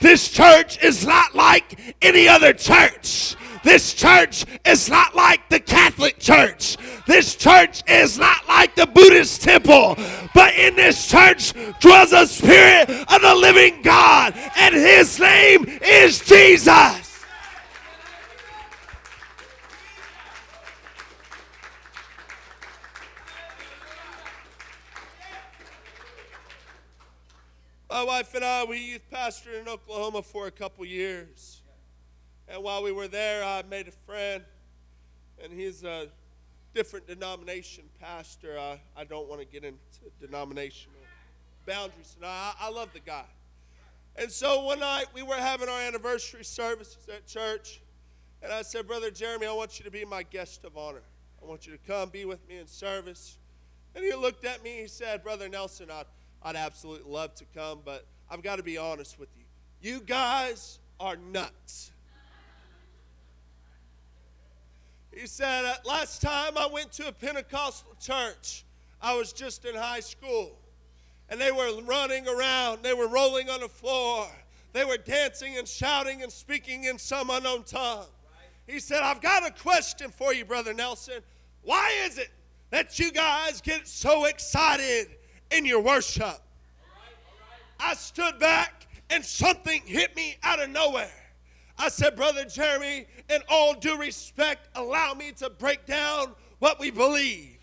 This 0.00 0.28
church 0.28 0.82
is 0.82 1.06
not 1.06 1.34
like 1.34 1.96
any 2.02 2.28
other 2.28 2.52
church. 2.52 3.36
This 3.64 3.92
church 3.92 4.44
is 4.64 4.88
not 4.88 5.14
like 5.14 5.48
the 5.48 5.60
Catholic 5.60 6.18
Church. 6.18 6.76
This 7.06 7.34
church 7.34 7.82
is 7.88 8.18
not 8.18 8.46
like 8.48 8.74
the 8.76 8.86
Buddhist 8.86 9.42
temple. 9.42 9.96
But 10.34 10.54
in 10.54 10.76
this 10.76 11.08
church 11.08 11.52
dwells 11.80 12.10
the 12.10 12.26
Spirit 12.26 12.88
of 12.88 13.22
the 13.22 13.34
living 13.34 13.82
God, 13.82 14.34
and 14.56 14.74
His 14.74 15.18
name 15.18 15.66
is 15.82 16.20
Jesus. 16.20 17.07
My 27.90 28.04
wife 28.04 28.34
and 28.34 28.44
I, 28.44 28.64
we 28.64 28.78
youth 28.78 29.10
pastored 29.10 29.62
in 29.62 29.66
Oklahoma 29.66 30.20
for 30.20 30.46
a 30.46 30.50
couple 30.50 30.84
years. 30.84 31.62
And 32.46 32.62
while 32.62 32.82
we 32.82 32.92
were 32.92 33.08
there, 33.08 33.42
I 33.42 33.62
made 33.62 33.88
a 33.88 33.92
friend, 33.92 34.42
and 35.42 35.50
he's 35.50 35.84
a 35.84 36.08
different 36.74 37.06
denomination 37.06 37.84
pastor. 37.98 38.58
I, 38.58 38.78
I 38.94 39.04
don't 39.04 39.26
want 39.26 39.40
to 39.40 39.46
get 39.46 39.64
into 39.64 39.80
denominational 40.20 40.98
boundaries. 41.64 42.14
And 42.16 42.26
I, 42.26 42.52
I 42.60 42.70
love 42.70 42.90
the 42.92 43.00
guy. 43.00 43.24
And 44.16 44.30
so 44.30 44.64
one 44.64 44.80
night 44.80 45.06
we 45.14 45.22
were 45.22 45.36
having 45.36 45.70
our 45.70 45.80
anniversary 45.80 46.44
services 46.44 47.08
at 47.08 47.26
church, 47.26 47.80
and 48.42 48.52
I 48.52 48.62
said, 48.62 48.86
Brother 48.86 49.10
Jeremy, 49.10 49.46
I 49.46 49.52
want 49.52 49.78
you 49.78 49.84
to 49.86 49.90
be 49.90 50.04
my 50.04 50.24
guest 50.24 50.62
of 50.66 50.76
honor. 50.76 51.02
I 51.42 51.46
want 51.46 51.66
you 51.66 51.72
to 51.72 51.78
come 51.86 52.10
be 52.10 52.26
with 52.26 52.46
me 52.50 52.58
in 52.58 52.66
service. 52.66 53.38
And 53.94 54.04
he 54.04 54.12
looked 54.12 54.44
at 54.44 54.62
me, 54.62 54.82
he 54.82 54.88
said, 54.88 55.22
Brother 55.22 55.48
Nelson, 55.48 55.88
I'd, 55.90 56.04
I'd 56.42 56.56
absolutely 56.56 57.10
love 57.10 57.34
to 57.36 57.44
come, 57.54 57.80
but 57.84 58.06
I've 58.30 58.42
got 58.42 58.56
to 58.56 58.62
be 58.62 58.78
honest 58.78 59.18
with 59.18 59.28
you. 59.36 59.44
You 59.80 60.00
guys 60.00 60.78
are 61.00 61.16
nuts. 61.16 61.92
He 65.12 65.26
said, 65.26 65.64
uh, 65.64 65.74
Last 65.84 66.22
time 66.22 66.56
I 66.56 66.66
went 66.66 66.92
to 66.92 67.08
a 67.08 67.12
Pentecostal 67.12 67.94
church, 68.00 68.64
I 69.02 69.16
was 69.16 69.32
just 69.32 69.64
in 69.64 69.74
high 69.74 70.00
school. 70.00 70.56
And 71.30 71.40
they 71.40 71.52
were 71.52 71.82
running 71.82 72.26
around, 72.26 72.82
they 72.82 72.94
were 72.94 73.08
rolling 73.08 73.50
on 73.50 73.60
the 73.60 73.68
floor, 73.68 74.28
they 74.72 74.84
were 74.84 74.96
dancing 74.96 75.58
and 75.58 75.68
shouting 75.68 76.22
and 76.22 76.32
speaking 76.32 76.84
in 76.84 76.98
some 76.98 77.30
unknown 77.30 77.64
tongue. 77.64 78.06
He 78.66 78.80
said, 78.80 79.02
I've 79.02 79.20
got 79.20 79.46
a 79.46 79.50
question 79.50 80.10
for 80.10 80.32
you, 80.32 80.44
Brother 80.44 80.72
Nelson. 80.72 81.20
Why 81.62 81.92
is 82.04 82.18
it 82.18 82.30
that 82.70 82.98
you 82.98 83.10
guys 83.10 83.60
get 83.60 83.88
so 83.88 84.26
excited 84.26 85.08
in 85.50 85.64
your 85.64 85.80
worship? 85.80 86.40
I 87.80 87.94
stood 87.94 88.38
back 88.38 88.86
and 89.10 89.24
something 89.24 89.82
hit 89.84 90.14
me 90.16 90.36
out 90.42 90.60
of 90.60 90.70
nowhere. 90.70 91.10
I 91.78 91.88
said, 91.88 92.16
Brother 92.16 92.44
Jeremy, 92.44 93.06
in 93.30 93.40
all 93.48 93.74
due 93.74 93.96
respect, 93.96 94.68
allow 94.74 95.14
me 95.14 95.32
to 95.38 95.48
break 95.48 95.86
down 95.86 96.34
what 96.58 96.80
we 96.80 96.90
believe. 96.90 97.56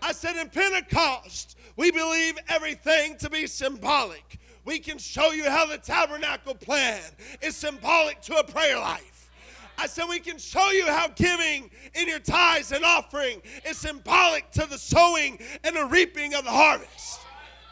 I 0.00 0.12
said, 0.12 0.36
in 0.36 0.48
Pentecost, 0.48 1.58
we 1.76 1.90
believe 1.90 2.38
everything 2.48 3.18
to 3.18 3.28
be 3.28 3.46
symbolic. 3.46 4.38
We 4.64 4.78
can 4.78 4.98
show 4.98 5.32
you 5.32 5.50
how 5.50 5.66
the 5.66 5.78
tabernacle 5.78 6.54
plan 6.54 7.00
is 7.42 7.56
symbolic 7.56 8.20
to 8.22 8.36
a 8.36 8.44
prayer 8.44 8.78
life. 8.78 9.30
I 9.76 9.86
said, 9.86 10.06
we 10.08 10.18
can 10.18 10.38
show 10.38 10.70
you 10.70 10.86
how 10.86 11.08
giving 11.08 11.70
in 11.94 12.08
your 12.08 12.18
tithes 12.18 12.72
and 12.72 12.84
offering 12.84 13.40
is 13.64 13.76
symbolic 13.76 14.50
to 14.52 14.66
the 14.66 14.78
sowing 14.78 15.38
and 15.62 15.76
the 15.76 15.86
reaping 15.86 16.34
of 16.34 16.44
the 16.44 16.50
harvest. 16.50 17.20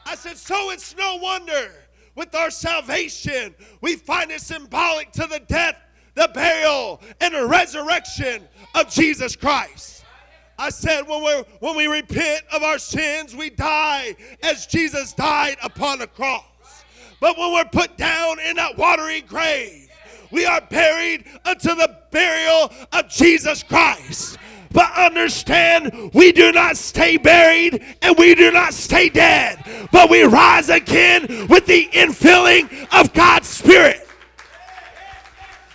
I 0.06 0.14
said, 0.14 0.38
so 0.38 0.70
it's 0.70 0.96
no 0.96 1.16
wonder 1.16 1.72
with 2.14 2.34
our 2.34 2.50
salvation 2.50 3.54
we 3.82 3.96
find 3.96 4.30
it 4.30 4.40
symbolic 4.40 5.12
to 5.12 5.26
the 5.26 5.40
death 5.40 5.76
the 6.16 6.28
burial, 6.32 7.00
and 7.20 7.34
the 7.34 7.46
resurrection 7.46 8.42
of 8.74 8.90
Jesus 8.90 9.36
Christ. 9.36 10.02
I 10.58 10.70
said, 10.70 11.06
when, 11.06 11.22
we 11.22 11.44
when 11.60 11.76
we 11.76 11.86
repent 11.86 12.42
of 12.52 12.62
our 12.62 12.78
sins, 12.78 13.36
we 13.36 13.50
die 13.50 14.16
as 14.42 14.66
Jesus 14.66 15.12
died 15.12 15.58
upon 15.62 15.98
the 15.98 16.06
cross. 16.06 16.42
But 17.20 17.38
when 17.38 17.52
we're 17.52 17.66
put 17.66 17.96
down 17.98 18.40
in 18.40 18.56
that 18.56 18.76
watery 18.76 19.20
grave, 19.20 19.88
we 20.30 20.46
are 20.46 20.60
buried 20.62 21.26
unto 21.44 21.74
the 21.74 21.98
burial 22.10 22.72
of 22.92 23.08
Jesus 23.10 23.62
Christ. 23.62 24.38
But 24.72 24.92
understand, 24.96 26.10
we 26.12 26.32
do 26.32 26.52
not 26.52 26.76
stay 26.76 27.16
buried 27.16 27.82
and 28.02 28.16
we 28.18 28.34
do 28.34 28.50
not 28.50 28.74
stay 28.74 29.08
dead, 29.08 29.58
but 29.92 30.10
we 30.10 30.22
rise 30.24 30.68
again 30.68 31.46
with 31.48 31.66
the 31.66 31.88
infilling 31.92 32.86
of 32.92 33.12
God's 33.12 33.48
Spirit. 33.48 34.06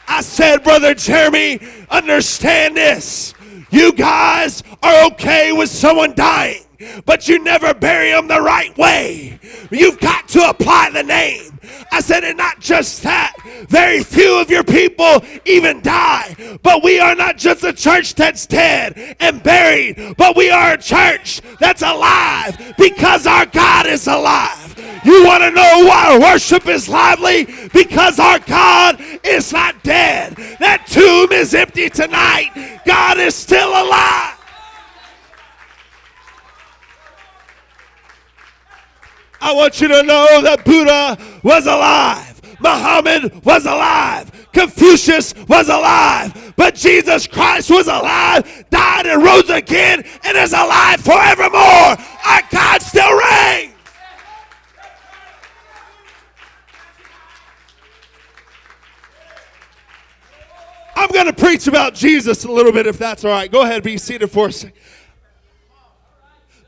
I 0.08 0.22
said, 0.22 0.64
Brother 0.64 0.94
Jeremy, 0.94 1.60
understand 1.90 2.76
this. 2.76 3.34
You 3.70 3.94
guys 3.94 4.62
are 4.84 5.06
okay 5.06 5.54
with 5.54 5.70
someone 5.70 6.14
dying, 6.14 6.64
but 7.06 7.28
you 7.28 7.44
never 7.44 7.74
bury 7.74 8.12
them 8.12 8.28
the 8.28 8.42
right 8.42 8.76
way. 8.78 9.40
You've 9.70 10.00
got 10.00 10.28
to 10.30 10.50
apply 10.50 10.92
the 10.92 11.04
name. 11.04 11.60
I 11.92 12.02
said, 12.02 12.24
and 12.24 12.38
not 12.38 12.60
just 12.60 13.04
that, 13.04 13.36
very 13.68 14.04
few 14.04 14.40
of 14.40 14.50
your 14.50 14.64
people 14.64 15.24
even 15.46 15.82
die. 15.82 16.36
But 16.64 16.84
we 16.84 17.00
are 17.00 17.16
not 17.16 17.38
just 17.38 17.64
a 17.64 17.74
church 17.74 18.16
that's 18.16 18.46
dead 18.46 19.16
and 19.20 19.44
buried, 19.44 20.16
but 20.18 20.36
we 20.36 20.50
are 20.50 20.74
a 20.74 20.78
church 20.78 21.42
that's 21.60 21.82
alive 21.82 22.76
because 22.78 23.28
our 23.28 23.46
God 23.46 23.88
is 23.88 24.08
alive. 24.08 24.76
You 25.04 25.26
want 25.26 25.44
to 25.44 25.52
know 25.52 25.86
why 25.86 26.18
worship 26.20 26.68
is 26.68 26.88
lively? 26.88 27.48
Because 27.74 28.20
our 28.20 28.40
God 28.40 29.04
is 29.24 29.52
not 29.52 29.82
dead. 29.84 30.36
That 30.60 30.86
tomb 30.88 31.32
is 31.32 31.54
empty 31.54 31.90
tonight. 31.90 32.82
God 32.86 33.18
is 33.18 33.36
still 33.36 33.70
alive. 33.70 34.31
I 39.42 39.54
want 39.54 39.82
you 39.82 39.88
to 39.88 40.04
know 40.04 40.42
that 40.44 40.64
Buddha 40.64 41.18
was 41.44 41.66
alive. 41.66 42.42
Muhammad 42.62 43.44
was 43.44 43.66
alive. 43.66 44.50
Confucius 44.54 45.34
was 45.48 45.68
alive. 45.68 46.54
But 46.56 46.76
Jesus 46.76 47.26
Christ 47.26 47.72
was 47.72 47.88
alive, 47.88 48.66
died, 48.70 49.08
and 49.08 49.24
rose 49.24 49.50
again, 49.50 50.04
and 50.24 50.38
is 50.38 50.54
alive 50.54 51.02
forevermore. 51.02 51.98
Our 52.26 52.42
God 52.52 52.82
still 52.82 53.12
reigns. 53.18 53.74
I'm 60.96 61.10
going 61.10 61.26
to 61.26 61.34
preach 61.34 61.66
about 61.66 61.96
Jesus 61.96 62.44
a 62.44 62.52
little 62.52 62.72
bit 62.72 62.86
if 62.86 63.00
that's 63.00 63.26
all 63.26 63.32
right. 63.32 63.52
Go 63.52 63.64
ahead, 63.64 63.82
be 63.82 63.98
seated 63.98 64.30
for 64.30 64.50
a 64.50 64.52
second. 64.52 64.78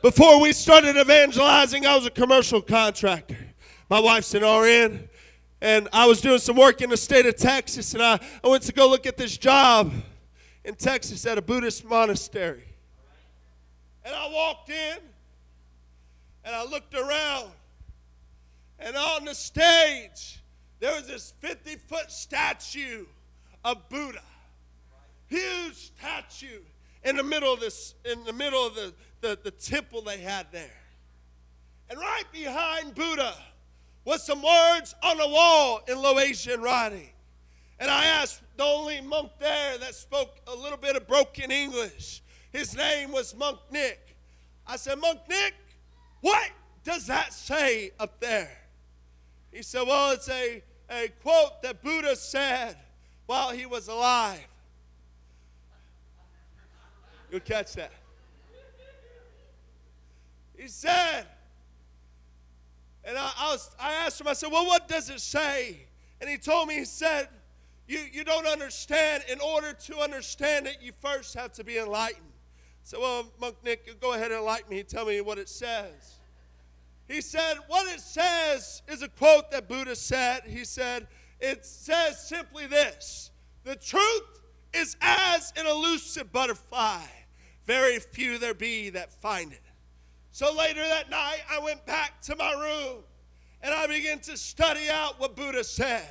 Before 0.03 0.41
we 0.41 0.51
started 0.51 0.97
evangelizing, 0.97 1.85
I 1.85 1.95
was 1.95 2.05
a 2.05 2.11
commercial 2.11 2.61
contractor. 2.61 3.37
My 3.89 4.01
wife's 4.01 4.33
an 4.33 4.43
RN, 4.43 5.07
and 5.61 5.87
I 5.93 6.07
was 6.07 6.19
doing 6.19 6.39
some 6.39 6.57
work 6.57 6.81
in 6.81 6.89
the 6.89 6.97
state 6.97 7.25
of 7.25 7.37
Texas, 7.37 7.93
and 7.93 8.03
I, 8.03 8.19
I 8.43 8.49
went 8.49 8.63
to 8.63 8.73
go 8.73 8.89
look 8.89 9.05
at 9.05 9.15
this 9.15 9.37
job 9.37 9.93
in 10.65 10.75
Texas 10.75 11.25
at 11.25 11.37
a 11.37 11.41
Buddhist 11.41 11.85
monastery. 11.85 12.65
And 14.03 14.13
I 14.13 14.29
walked 14.29 14.69
in, 14.71 14.97
and 16.43 16.53
I 16.53 16.65
looked 16.65 16.93
around, 16.93 17.51
and 18.79 18.97
on 18.97 19.23
the 19.23 19.33
stage, 19.33 20.43
there 20.81 20.93
was 20.93 21.07
this 21.07 21.33
50 21.39 21.77
foot 21.77 22.11
statue 22.11 23.05
of 23.63 23.87
Buddha. 23.87 24.19
Huge 25.29 25.75
statue 25.75 26.59
in 27.03 27.17
the 27.17 27.23
middle 27.23 27.53
of 27.53 27.59
this, 27.59 27.95
in 28.05 28.23
the 28.23 28.33
middle 28.33 28.65
of 28.65 28.75
the, 28.75 28.93
the, 29.21 29.39
the 29.43 29.51
temple 29.51 30.01
they 30.01 30.19
had 30.19 30.47
there. 30.51 30.79
And 31.89 31.99
right 31.99 32.23
behind 32.31 32.95
Buddha 32.95 33.35
was 34.05 34.23
some 34.23 34.41
words 34.41 34.95
on 35.03 35.17
the 35.17 35.27
wall 35.27 35.81
in 35.87 35.97
Laotian 36.01 36.61
writing. 36.61 37.09
And 37.79 37.89
I 37.89 38.05
asked 38.05 38.41
the 38.57 38.63
only 38.63 39.01
monk 39.01 39.31
there 39.39 39.77
that 39.77 39.95
spoke 39.95 40.37
a 40.47 40.55
little 40.55 40.77
bit 40.77 40.95
of 40.95 41.07
broken 41.07 41.51
English. 41.51 42.21
His 42.51 42.75
name 42.75 43.11
was 43.11 43.35
Monk 43.35 43.59
Nick. 43.71 44.15
I 44.65 44.77
said, 44.77 44.99
Monk 44.99 45.19
Nick, 45.27 45.53
what 46.21 46.49
does 46.83 47.07
that 47.07 47.33
say 47.33 47.91
up 47.99 48.19
there? 48.19 48.51
He 49.51 49.61
said, 49.61 49.83
Well, 49.87 50.11
it's 50.13 50.29
a, 50.29 50.63
a 50.89 51.09
quote 51.21 51.61
that 51.63 51.83
Buddha 51.83 52.15
said 52.15 52.77
while 53.25 53.51
he 53.51 53.65
was 53.65 53.87
alive. 53.87 54.47
You'll 57.33 57.41
catch 57.41 57.73
that. 57.73 57.91
He 60.55 60.67
said, 60.67 61.25
and 63.03 63.17
I, 63.17 63.31
I, 63.39 63.51
was, 63.51 63.71
I 63.79 63.91
asked 64.05 64.21
him, 64.21 64.27
I 64.27 64.33
said, 64.33 64.51
Well, 64.51 64.67
what 64.67 64.87
does 64.87 65.09
it 65.09 65.19
say? 65.19 65.79
And 66.21 66.29
he 66.29 66.37
told 66.37 66.67
me, 66.67 66.75
He 66.75 66.85
said, 66.85 67.27
you, 67.87 68.01
you 68.11 68.23
don't 68.23 68.45
understand. 68.45 69.23
In 69.27 69.39
order 69.41 69.73
to 69.73 69.97
understand 69.97 70.67
it, 70.67 70.77
you 70.79 70.91
first 71.01 71.33
have 71.33 71.51
to 71.53 71.63
be 71.63 71.79
enlightened. 71.79 72.21
So, 72.83 73.01
well, 73.01 73.25
Monk 73.41 73.55
Nick, 73.63 73.99
go 73.99 74.13
ahead 74.13 74.31
and 74.31 74.39
enlighten 74.41 74.69
me. 74.69 74.83
Tell 74.83 75.07
me 75.07 75.19
what 75.21 75.39
it 75.39 75.49
says. 75.49 76.19
He 77.07 77.19
said, 77.19 77.55
What 77.67 77.91
it 77.91 77.99
says 77.99 78.83
is 78.87 79.01
a 79.01 79.09
quote 79.09 79.49
that 79.49 79.67
Buddha 79.67 79.95
said. 79.95 80.43
He 80.45 80.65
said, 80.65 81.07
It 81.39 81.65
says 81.65 82.27
simply 82.27 82.67
this 82.67 83.31
The 83.63 83.75
truth 83.75 84.41
is 84.73 84.97
as 85.01 85.53
an 85.55 85.67
elusive 85.67 86.31
butterfly, 86.31 87.01
very 87.65 87.99
few 87.99 88.37
there 88.37 88.53
be 88.53 88.89
that 88.91 89.11
find 89.11 89.51
it. 89.51 89.61
So 90.31 90.53
later 90.53 90.81
that 90.81 91.09
night, 91.09 91.41
I 91.49 91.59
went 91.59 91.85
back 91.85 92.21
to 92.23 92.35
my 92.35 92.53
room 92.53 93.03
and 93.61 93.73
I 93.73 93.87
began 93.87 94.19
to 94.19 94.37
study 94.37 94.89
out 94.89 95.19
what 95.19 95.35
Buddha 95.35 95.63
said. 95.63 96.07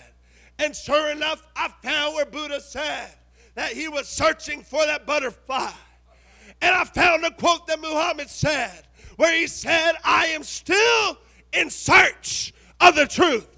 And 0.58 0.74
sure 0.74 1.10
enough, 1.10 1.42
I 1.56 1.68
found 1.82 2.14
where 2.14 2.26
Buddha 2.26 2.60
said 2.60 3.10
that 3.54 3.72
he 3.72 3.88
was 3.88 4.08
searching 4.08 4.62
for 4.62 4.84
that 4.86 5.06
butterfly. 5.06 5.72
And 6.60 6.74
I 6.74 6.84
found 6.84 7.24
a 7.24 7.30
quote 7.32 7.66
that 7.66 7.80
Muhammad 7.80 8.30
said 8.30 8.86
where 9.16 9.34
he 9.36 9.46
said, 9.46 9.92
I 10.04 10.26
am 10.26 10.42
still 10.42 11.18
in 11.52 11.68
search 11.68 12.54
of 12.80 12.94
the 12.94 13.06
truth. 13.06 13.48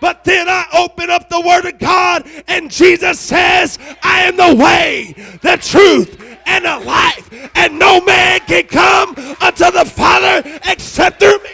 But 0.00 0.24
then 0.24 0.48
I 0.48 0.66
open 0.78 1.10
up 1.10 1.28
the 1.28 1.40
Word 1.40 1.66
of 1.66 1.78
God, 1.78 2.28
and 2.46 2.70
Jesus 2.70 3.18
says, 3.18 3.78
I 4.02 4.22
am 4.22 4.36
the 4.36 4.54
way, 4.54 5.14
the 5.42 5.56
truth, 5.56 6.27
and 6.48 6.64
the 6.64 6.86
life. 6.86 7.50
And 7.54 7.78
no 7.78 8.00
man 8.00 8.40
can 8.40 8.66
come 8.66 9.10
unto 9.40 9.70
the 9.70 9.84
Father 9.84 10.42
except 10.64 11.20
through 11.20 11.38
me. 11.44 11.50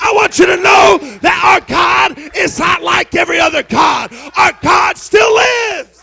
I 0.00 0.12
want 0.14 0.38
you 0.38 0.46
to 0.46 0.56
know 0.56 0.98
that 1.20 1.40
our 1.44 1.60
God 1.68 2.36
is 2.36 2.58
not 2.58 2.82
like 2.82 3.14
every 3.14 3.38
other 3.38 3.62
God. 3.62 4.12
Our 4.36 4.52
God 4.62 4.96
still 4.96 5.34
lives. 5.34 6.02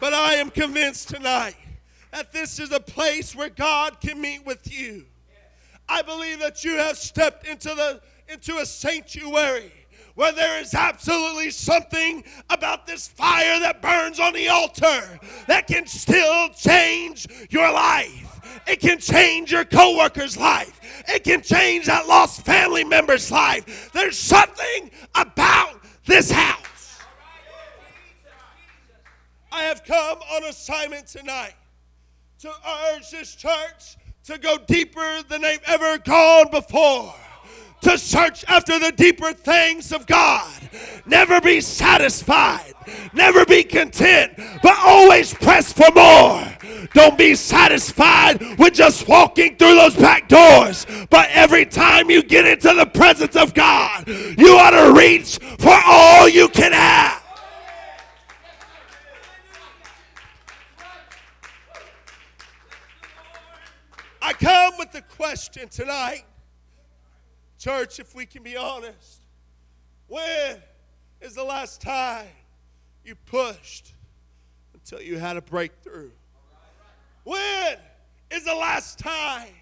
But 0.00 0.12
I 0.12 0.34
am 0.34 0.50
convinced 0.50 1.10
tonight 1.10 1.54
that 2.10 2.32
this 2.32 2.58
is 2.58 2.72
a 2.72 2.80
place 2.80 3.36
where 3.36 3.48
God 3.48 4.00
can 4.00 4.20
meet 4.20 4.44
with 4.44 4.70
you. 4.70 5.06
I 5.88 6.02
believe 6.02 6.40
that 6.40 6.64
you 6.64 6.76
have 6.76 6.96
stepped 6.98 7.46
into 7.46 7.68
the 7.68 8.00
into 8.28 8.56
a 8.58 8.66
sanctuary 8.66 9.72
where 10.14 10.32
there 10.32 10.60
is 10.60 10.74
absolutely 10.74 11.50
something 11.50 12.24
about 12.50 12.86
this 12.86 13.08
fire 13.08 13.58
that 13.60 13.80
burns 13.80 14.20
on 14.20 14.32
the 14.32 14.48
altar 14.48 15.20
that 15.46 15.66
can 15.66 15.86
still 15.86 16.48
change 16.50 17.26
your 17.50 17.72
life. 17.72 18.62
It 18.66 18.80
can 18.80 18.98
change 18.98 19.52
your 19.52 19.64
coworker's 19.64 20.36
life. 20.36 20.80
It 21.08 21.24
can 21.24 21.42
change 21.42 21.86
that 21.86 22.06
lost 22.06 22.44
family 22.44 22.84
member's 22.84 23.30
life. 23.30 23.90
There's 23.92 24.18
something 24.18 24.90
about 25.14 25.80
this 26.04 26.30
house. 26.30 27.00
I 29.50 29.62
have 29.62 29.84
come 29.84 30.18
on 30.18 30.44
assignment 30.44 31.06
tonight 31.06 31.54
to 32.40 32.50
urge 32.92 33.10
this 33.10 33.34
church 33.34 33.96
to 34.24 34.38
go 34.38 34.56
deeper 34.66 35.22
than 35.28 35.42
they've 35.42 35.62
ever 35.66 35.98
gone 35.98 36.50
before. 36.50 37.14
To 37.82 37.98
search 37.98 38.44
after 38.46 38.78
the 38.78 38.92
deeper 38.92 39.32
things 39.32 39.92
of 39.92 40.06
God. 40.06 40.50
Never 41.04 41.40
be 41.40 41.60
satisfied. 41.60 42.74
Never 43.12 43.44
be 43.44 43.64
content, 43.64 44.32
but 44.62 44.76
always 44.78 45.34
press 45.34 45.72
for 45.72 45.90
more. 45.94 46.44
Don't 46.94 47.18
be 47.18 47.34
satisfied 47.34 48.40
with 48.58 48.74
just 48.74 49.08
walking 49.08 49.56
through 49.56 49.74
those 49.74 49.96
back 49.96 50.28
doors, 50.28 50.86
but 51.10 51.28
every 51.30 51.64
time 51.66 52.10
you 52.10 52.22
get 52.22 52.46
into 52.46 52.72
the 52.74 52.86
presence 52.86 53.36
of 53.36 53.54
God, 53.54 54.06
you 54.06 54.56
ought 54.56 54.70
to 54.70 54.92
reach 54.98 55.38
for 55.58 55.76
all 55.86 56.28
you 56.28 56.48
can 56.48 56.72
have. 56.72 57.22
I 64.20 64.32
come 64.34 64.74
with 64.78 64.92
the 64.92 65.02
question 65.02 65.68
tonight, 65.68 66.24
church, 67.62 68.00
if 68.00 68.14
we 68.14 68.26
can 68.26 68.42
be 68.42 68.56
honest. 68.56 69.22
When 70.08 70.56
is 71.20 71.34
the 71.34 71.44
last 71.44 71.80
time 71.80 72.26
you 73.04 73.14
pushed 73.14 73.94
until 74.74 75.00
you 75.00 75.16
had 75.18 75.36
a 75.36 75.42
breakthrough? 75.42 76.10
When 77.22 77.76
is 78.32 78.44
the 78.44 78.54
last 78.54 78.98
time 78.98 79.54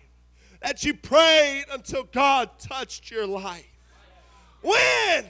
that 0.63 0.83
you 0.83 0.95
prayed 0.95 1.67
until 1.71 2.05
God 2.05 2.51
touched 2.59 3.11
your 3.11 3.27
life? 3.27 3.67
When 4.63 5.27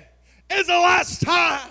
is 0.50 0.68
the 0.68 0.72
last 0.72 1.22
time 1.22 1.70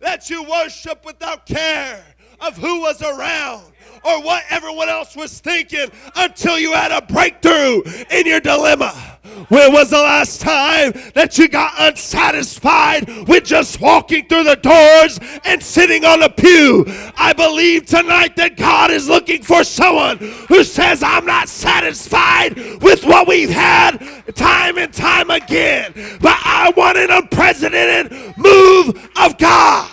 that 0.00 0.30
you 0.30 0.42
worshiped 0.42 1.04
without 1.04 1.44
care 1.44 2.02
of 2.40 2.56
who 2.56 2.80
was 2.80 3.02
around 3.02 3.72
or 4.02 4.22
what 4.22 4.44
everyone 4.48 4.88
else 4.88 5.14
was 5.14 5.38
thinking 5.40 5.90
until 6.16 6.58
you 6.58 6.72
had 6.72 6.92
a 6.92 7.02
breakthrough 7.02 7.82
in 8.10 8.26
your 8.26 8.40
dilemma. 8.40 9.09
When 9.22 9.72
was 9.72 9.90
the 9.90 9.98
last 9.98 10.40
time 10.40 10.92
that 11.14 11.36
you 11.36 11.46
got 11.46 11.74
unsatisfied 11.78 13.28
with 13.28 13.44
just 13.44 13.78
walking 13.78 14.26
through 14.26 14.44
the 14.44 14.56
doors 14.56 15.20
and 15.44 15.62
sitting 15.62 16.06
on 16.06 16.22
a 16.22 16.30
pew? 16.30 16.86
I 17.16 17.34
believe 17.34 17.84
tonight 17.84 18.36
that 18.36 18.56
God 18.56 18.90
is 18.90 19.08
looking 19.08 19.42
for 19.42 19.62
someone 19.62 20.16
who 20.16 20.64
says, 20.64 21.02
I'm 21.02 21.26
not 21.26 21.50
satisfied 21.50 22.56
with 22.80 23.04
what 23.04 23.28
we've 23.28 23.50
had 23.50 23.98
time 24.34 24.78
and 24.78 24.92
time 24.92 25.28
again, 25.28 25.92
but 26.20 26.38
I 26.42 26.72
want 26.74 26.96
an 26.96 27.10
unprecedented 27.10 28.38
move 28.38 29.10
of 29.20 29.36
God. 29.36 29.90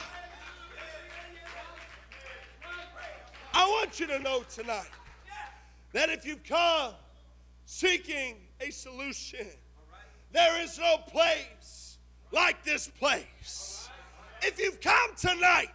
I 3.53 3.67
want 3.67 3.99
you 3.99 4.07
to 4.07 4.19
know 4.19 4.43
tonight 4.49 4.89
that 5.91 6.09
if 6.09 6.25
you've 6.25 6.43
come 6.45 6.93
seeking 7.65 8.35
a 8.61 8.71
solution, 8.71 9.47
there 10.31 10.61
is 10.61 10.79
no 10.79 10.97
place 10.97 11.97
like 12.31 12.63
this 12.63 12.87
place. 12.87 13.89
If 14.41 14.59
you've 14.59 14.81
come 14.81 15.11
tonight 15.15 15.73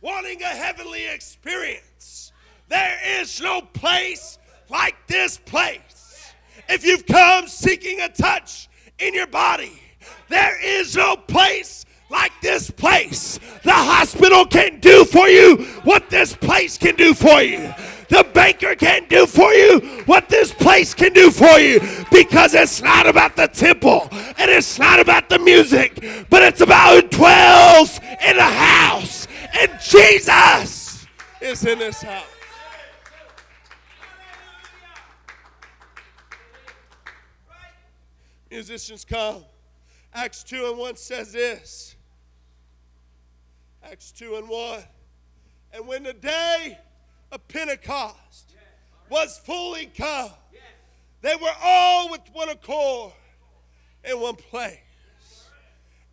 wanting 0.00 0.42
a 0.42 0.46
heavenly 0.46 1.06
experience, 1.06 2.32
there 2.68 2.98
is 3.20 3.40
no 3.40 3.60
place 3.60 4.38
like 4.68 4.96
this 5.06 5.38
place. 5.38 6.32
If 6.68 6.84
you've 6.84 7.06
come 7.06 7.46
seeking 7.46 8.00
a 8.00 8.08
touch 8.08 8.68
in 8.98 9.14
your 9.14 9.26
body, 9.26 9.80
there 10.28 10.60
is 10.64 10.96
no 10.96 11.16
place 11.16 11.84
like 12.10 12.32
this 12.40 12.70
place. 12.70 13.38
The 13.64 13.72
hospital 13.72 14.46
can't 14.46 14.80
do 14.80 15.04
for 15.04 15.28
you 15.28 15.56
what 15.84 16.08
this 16.10 16.34
place 16.36 16.78
can 16.78 16.94
do 16.94 17.14
for 17.14 17.42
you. 17.42 17.72
The 18.12 18.24
banker 18.34 18.74
can't 18.74 19.08
do 19.08 19.24
for 19.26 19.54
you 19.54 19.80
what 20.04 20.28
this 20.28 20.52
place 20.52 20.92
can 20.92 21.14
do 21.14 21.30
for 21.30 21.58
you 21.58 21.80
because 22.12 22.52
it's 22.52 22.82
not 22.82 23.06
about 23.06 23.36
the 23.36 23.46
temple 23.46 24.06
and 24.12 24.50
it's 24.50 24.78
not 24.78 25.00
about 25.00 25.30
the 25.30 25.38
music, 25.38 26.26
but 26.28 26.42
it's 26.42 26.60
about 26.60 26.92
who 26.92 27.08
dwells 27.08 27.98
in 28.22 28.36
the 28.36 28.42
house. 28.42 29.26
And 29.58 29.70
Jesus 29.80 31.06
is 31.40 31.64
in 31.64 31.78
this 31.78 32.02
house. 32.02 32.26
Musicians 38.50 39.06
come. 39.06 39.42
Acts 40.12 40.44
2 40.44 40.66
and 40.66 40.76
1 40.76 40.96
says 40.96 41.32
this 41.32 41.96
Acts 43.82 44.12
2 44.12 44.34
and 44.34 44.48
1. 44.50 44.82
And 45.72 45.86
when 45.86 46.02
the 46.02 46.12
day 46.12 46.78
of 47.32 47.48
Pentecost 47.48 48.54
was 49.08 49.38
fully 49.38 49.86
come, 49.86 50.30
They 51.22 51.34
were 51.34 51.54
all 51.62 52.10
with 52.10 52.20
one 52.32 52.50
accord 52.50 53.12
in 54.04 54.20
one 54.20 54.36
place. 54.36 54.78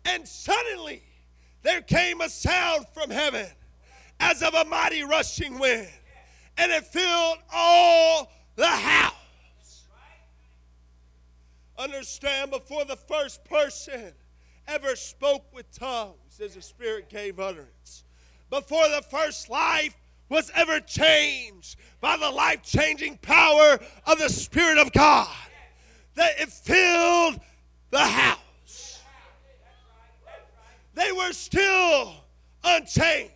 And 0.04 0.26
suddenly 0.26 1.02
there 1.62 1.82
came 1.82 2.20
a 2.22 2.28
sound 2.28 2.86
from 2.94 3.10
heaven 3.10 3.46
as 4.18 4.42
of 4.42 4.54
a 4.54 4.64
mighty 4.64 5.02
rushing 5.02 5.58
wind, 5.58 5.88
and 6.56 6.72
it 6.72 6.86
filled 6.86 7.38
all 7.52 8.30
the 8.56 8.66
house. 8.66 9.14
Understand, 11.78 12.50
before 12.50 12.84
the 12.84 12.96
first 12.96 13.44
person 13.44 14.12
ever 14.68 14.94
spoke 14.96 15.44
with 15.54 15.70
tongues, 15.72 16.40
as 16.42 16.54
the 16.54 16.62
Spirit 16.62 17.08
gave 17.08 17.40
utterance, 17.40 18.04
before 18.50 18.88
the 18.88 19.02
first 19.10 19.48
life 19.48 19.96
was 20.30 20.50
ever 20.54 20.80
changed 20.80 21.76
by 22.00 22.16
the 22.16 22.30
life 22.30 22.62
changing 22.62 23.18
power 23.18 23.78
of 24.06 24.18
the 24.18 24.28
Spirit 24.28 24.78
of 24.78 24.90
God, 24.92 25.28
that 26.14 26.40
it 26.40 26.48
filled 26.48 27.38
the 27.90 27.98
house. 27.98 29.02
They 30.94 31.12
were 31.12 31.32
still 31.32 32.14
unchanged, 32.64 33.32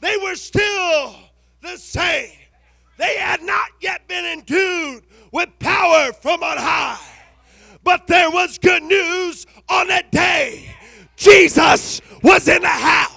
they 0.00 0.16
were 0.16 0.34
still 0.34 1.14
the 1.60 1.76
same. 1.76 2.30
They 2.98 3.16
had 3.16 3.42
not 3.42 3.68
yet 3.80 4.06
been 4.08 4.24
endued 4.24 5.04
with 5.32 5.48
power 5.58 6.12
from 6.12 6.42
on 6.42 6.56
high. 6.56 6.98
But 7.84 8.06
there 8.06 8.30
was 8.30 8.58
good 8.58 8.82
news 8.82 9.46
on 9.68 9.88
that 9.88 10.12
day. 10.12 10.74
Jesus 11.16 12.00
was 12.22 12.46
in 12.48 12.62
the 12.62 12.68
house. 12.68 13.11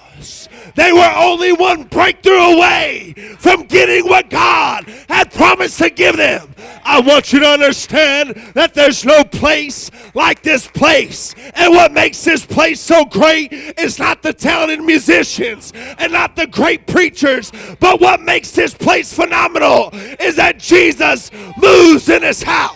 They 0.74 0.92
were 0.92 1.12
only 1.16 1.52
one 1.52 1.84
breakthrough 1.84 2.56
away 2.56 3.14
from 3.38 3.64
getting 3.66 4.06
what 4.08 4.30
God 4.30 4.84
had 5.08 5.32
promised 5.32 5.78
to 5.78 5.90
give 5.90 6.16
them. 6.16 6.54
I 6.84 7.00
want 7.00 7.32
you 7.32 7.40
to 7.40 7.46
understand 7.46 8.34
that 8.54 8.74
there's 8.74 9.04
no 9.04 9.24
place 9.24 9.90
like 10.14 10.42
this 10.42 10.66
place. 10.68 11.34
And 11.54 11.74
what 11.74 11.92
makes 11.92 12.22
this 12.24 12.44
place 12.44 12.80
so 12.80 13.04
great 13.04 13.52
is 13.52 13.98
not 13.98 14.22
the 14.22 14.32
talented 14.32 14.82
musicians 14.82 15.72
and 15.98 16.12
not 16.12 16.36
the 16.36 16.46
great 16.46 16.86
preachers, 16.86 17.52
but 17.80 18.00
what 18.00 18.22
makes 18.22 18.50
this 18.50 18.74
place 18.74 19.12
phenomenal 19.12 19.90
is 20.20 20.36
that 20.36 20.58
Jesus 20.58 21.30
moves 21.58 22.08
in 22.08 22.22
his 22.22 22.42
house. 22.42 22.75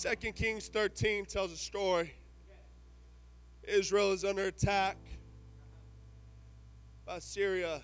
Second 0.00 0.34
Kings 0.34 0.68
13 0.68 1.26
tells 1.26 1.52
a 1.52 1.58
story. 1.58 2.14
Israel 3.64 4.12
is 4.12 4.24
under 4.24 4.46
attack 4.46 4.96
by 7.04 7.18
Syria. 7.18 7.82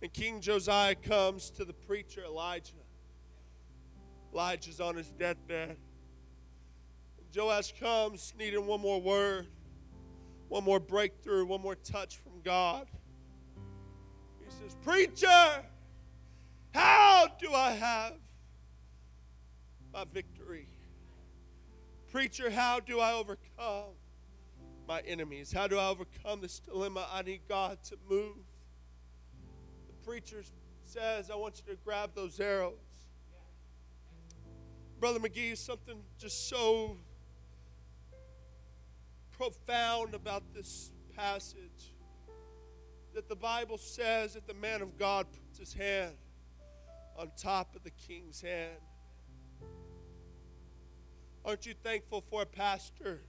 And 0.00 0.10
King 0.14 0.40
Josiah 0.40 0.94
comes 0.94 1.50
to 1.50 1.66
the 1.66 1.74
preacher 1.74 2.24
Elijah. 2.24 2.72
Elijah's 4.32 4.80
on 4.80 4.96
his 4.96 5.10
deathbed. 5.10 5.76
Joash 7.36 7.74
comes 7.78 8.32
needing 8.38 8.64
one 8.64 8.80
more 8.80 9.02
word, 9.02 9.46
one 10.48 10.64
more 10.64 10.80
breakthrough, 10.80 11.44
one 11.44 11.60
more 11.60 11.74
touch 11.74 12.16
from 12.16 12.40
God. 12.42 12.86
He 14.38 14.50
says, 14.58 14.74
Preacher, 14.82 15.66
how 16.72 17.26
do 17.38 17.52
I 17.52 17.72
have 17.72 18.14
my 19.92 20.04
victory? 20.10 20.39
Preacher, 22.10 22.50
how 22.50 22.80
do 22.80 22.98
I 22.98 23.12
overcome 23.12 23.94
my 24.88 25.00
enemies? 25.06 25.52
How 25.52 25.68
do 25.68 25.78
I 25.78 25.88
overcome 25.88 26.40
this 26.40 26.58
dilemma? 26.58 27.06
I 27.12 27.22
need 27.22 27.42
God 27.48 27.78
to 27.84 27.96
move. 28.08 28.36
The 29.86 29.92
preacher 30.04 30.42
says, 30.84 31.30
I 31.30 31.36
want 31.36 31.62
you 31.64 31.72
to 31.72 31.78
grab 31.84 32.10
those 32.16 32.40
arrows. 32.40 32.74
Brother 34.98 35.20
McGee, 35.20 35.56
something 35.56 36.02
just 36.18 36.48
so 36.48 36.96
profound 39.30 40.14
about 40.14 40.42
this 40.52 40.90
passage 41.16 41.94
that 43.14 43.28
the 43.28 43.36
Bible 43.36 43.78
says 43.78 44.34
that 44.34 44.48
the 44.48 44.54
man 44.54 44.82
of 44.82 44.98
God 44.98 45.26
puts 45.32 45.58
his 45.58 45.72
hand 45.72 46.16
on 47.16 47.30
top 47.36 47.76
of 47.76 47.84
the 47.84 47.90
king's 47.90 48.40
hand. 48.40 48.80
Aren't 51.44 51.66
you 51.66 51.74
thankful 51.82 52.22
for 52.30 52.42
a 52.42 52.46
pastor 52.46 53.22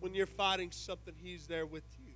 when 0.00 0.14
you're 0.14 0.26
fighting 0.26 0.70
something, 0.70 1.14
he's 1.22 1.46
there 1.46 1.66
with 1.66 1.84
you? 1.98 2.14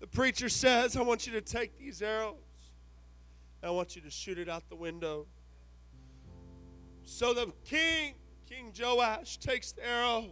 The 0.00 0.06
preacher 0.06 0.48
says, 0.48 0.96
I 0.96 1.02
want 1.02 1.26
you 1.26 1.32
to 1.34 1.40
take 1.40 1.78
these 1.78 2.02
arrows. 2.02 2.34
I 3.62 3.70
want 3.70 3.94
you 3.94 4.02
to 4.02 4.10
shoot 4.10 4.38
it 4.38 4.48
out 4.48 4.68
the 4.68 4.74
window. 4.74 5.26
So 7.04 7.32
the 7.32 7.52
king, 7.64 8.14
King 8.48 8.72
Joash, 8.76 9.36
takes 9.36 9.72
the 9.72 9.86
arrow 9.86 10.30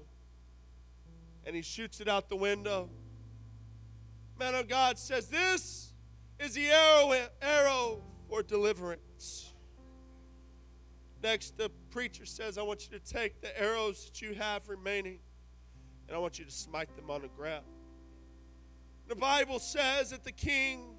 and 1.44 1.54
he 1.54 1.62
shoots 1.62 2.00
it 2.00 2.08
out 2.08 2.28
the 2.28 2.36
window. 2.36 2.90
Man 4.38 4.54
of 4.54 4.68
God 4.68 4.98
says, 4.98 5.28
This 5.28 5.89
is 6.40 6.54
the 6.54 6.70
arrow, 6.70 7.28
arrow 7.42 8.02
for 8.28 8.42
deliverance. 8.42 9.52
Next, 11.22 11.58
the 11.58 11.70
preacher 11.90 12.24
says, 12.24 12.56
I 12.56 12.62
want 12.62 12.88
you 12.90 12.98
to 12.98 13.04
take 13.04 13.42
the 13.42 13.60
arrows 13.60 14.06
that 14.06 14.22
you 14.22 14.32
have 14.34 14.68
remaining 14.68 15.18
and 16.08 16.16
I 16.16 16.18
want 16.18 16.38
you 16.38 16.46
to 16.46 16.50
smite 16.50 16.96
them 16.96 17.10
on 17.10 17.20
the 17.22 17.28
ground. 17.28 17.66
The 19.06 19.14
Bible 19.14 19.58
says 19.58 20.10
that 20.10 20.24
the 20.24 20.32
king 20.32 20.94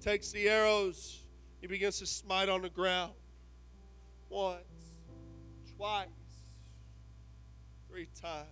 takes 0.00 0.32
the 0.32 0.48
arrows, 0.48 1.26
he 1.60 1.66
begins 1.66 1.98
to 1.98 2.06
smite 2.06 2.48
on 2.48 2.62
the 2.62 2.70
ground 2.70 3.12
once, 4.30 4.62
twice, 5.76 6.08
three 7.88 8.08
times. 8.20 8.48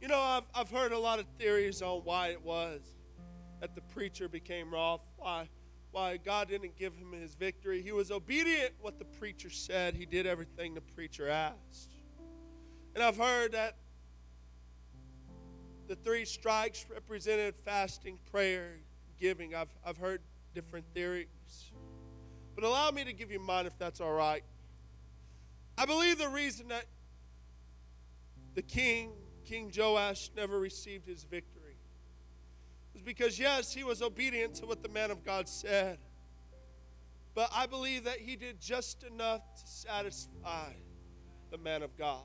You 0.00 0.08
know, 0.08 0.18
I've, 0.18 0.44
I've 0.54 0.70
heard 0.70 0.92
a 0.92 0.98
lot 0.98 1.18
of 1.18 1.26
theories 1.38 1.82
on 1.82 2.00
why 2.04 2.28
it 2.28 2.42
was 2.42 2.80
that 3.60 3.74
the 3.74 3.80
preacher 3.82 4.28
became 4.28 4.72
wroth, 4.72 5.02
why, 5.16 5.48
why 5.92 6.16
God 6.16 6.48
didn't 6.48 6.76
give 6.76 6.94
him 6.94 7.12
his 7.12 7.34
victory. 7.34 7.82
He 7.82 7.92
was 7.92 8.10
obedient 8.10 8.72
what 8.80 8.98
the 8.98 9.04
preacher 9.04 9.50
said. 9.50 9.94
He 9.94 10.06
did 10.06 10.26
everything 10.26 10.74
the 10.74 10.80
preacher 10.80 11.28
asked. 11.28 11.94
And 12.94 13.04
I've 13.04 13.16
heard 13.16 13.52
that 13.52 13.76
the 15.88 15.96
three 15.96 16.24
strikes 16.24 16.86
represented 16.90 17.54
fasting, 17.54 18.18
prayer, 18.30 18.78
giving. 19.18 19.54
I've, 19.54 19.74
I've 19.84 19.98
heard 19.98 20.22
different 20.54 20.86
theories. 20.94 21.26
But 22.54 22.64
allow 22.64 22.90
me 22.90 23.04
to 23.04 23.12
give 23.12 23.30
you 23.30 23.40
mine 23.40 23.66
if 23.66 23.78
that's 23.78 24.00
all 24.00 24.12
right. 24.12 24.42
I 25.76 25.86
believe 25.86 26.18
the 26.18 26.28
reason 26.28 26.68
that 26.68 26.84
the 28.54 28.62
king, 28.62 29.12
King 29.44 29.72
Joash, 29.76 30.30
never 30.36 30.58
received 30.58 31.06
his 31.06 31.24
victory 31.24 31.59
was 32.92 33.02
because, 33.02 33.38
yes, 33.38 33.72
he 33.72 33.84
was 33.84 34.02
obedient 34.02 34.54
to 34.56 34.66
what 34.66 34.82
the 34.82 34.88
man 34.88 35.10
of 35.10 35.24
God 35.24 35.48
said. 35.48 35.98
But 37.34 37.50
I 37.54 37.66
believe 37.66 38.04
that 38.04 38.18
he 38.18 38.36
did 38.36 38.60
just 38.60 39.04
enough 39.04 39.42
to 39.54 39.66
satisfy 39.66 40.72
the 41.50 41.58
man 41.58 41.82
of 41.82 41.96
God. 41.96 42.24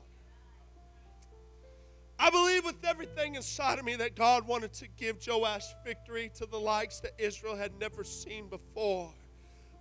I 2.18 2.30
believe 2.30 2.64
with 2.64 2.82
everything 2.84 3.34
inside 3.34 3.78
of 3.78 3.84
me 3.84 3.94
that 3.96 4.16
God 4.16 4.46
wanted 4.46 4.72
to 4.74 4.88
give 4.96 5.18
Joash 5.26 5.74
victory 5.84 6.30
to 6.36 6.46
the 6.46 6.58
likes 6.58 7.00
that 7.00 7.12
Israel 7.18 7.56
had 7.56 7.78
never 7.78 8.04
seen 8.04 8.48
before. 8.48 9.12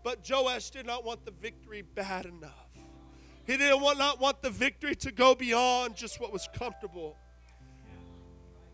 But 0.03 0.29
Joash 0.29 0.69
did 0.69 0.85
not 0.85 1.05
want 1.05 1.25
the 1.25 1.31
victory 1.31 1.81
bad 1.81 2.25
enough. 2.25 2.51
He 3.47 3.57
did 3.57 3.69
not 3.69 3.97
not 3.97 4.19
want 4.19 4.41
the 4.41 4.49
victory 4.49 4.95
to 4.95 5.11
go 5.11 5.33
beyond 5.33 5.95
just 5.95 6.19
what 6.19 6.33
was 6.33 6.49
comfortable. 6.53 7.17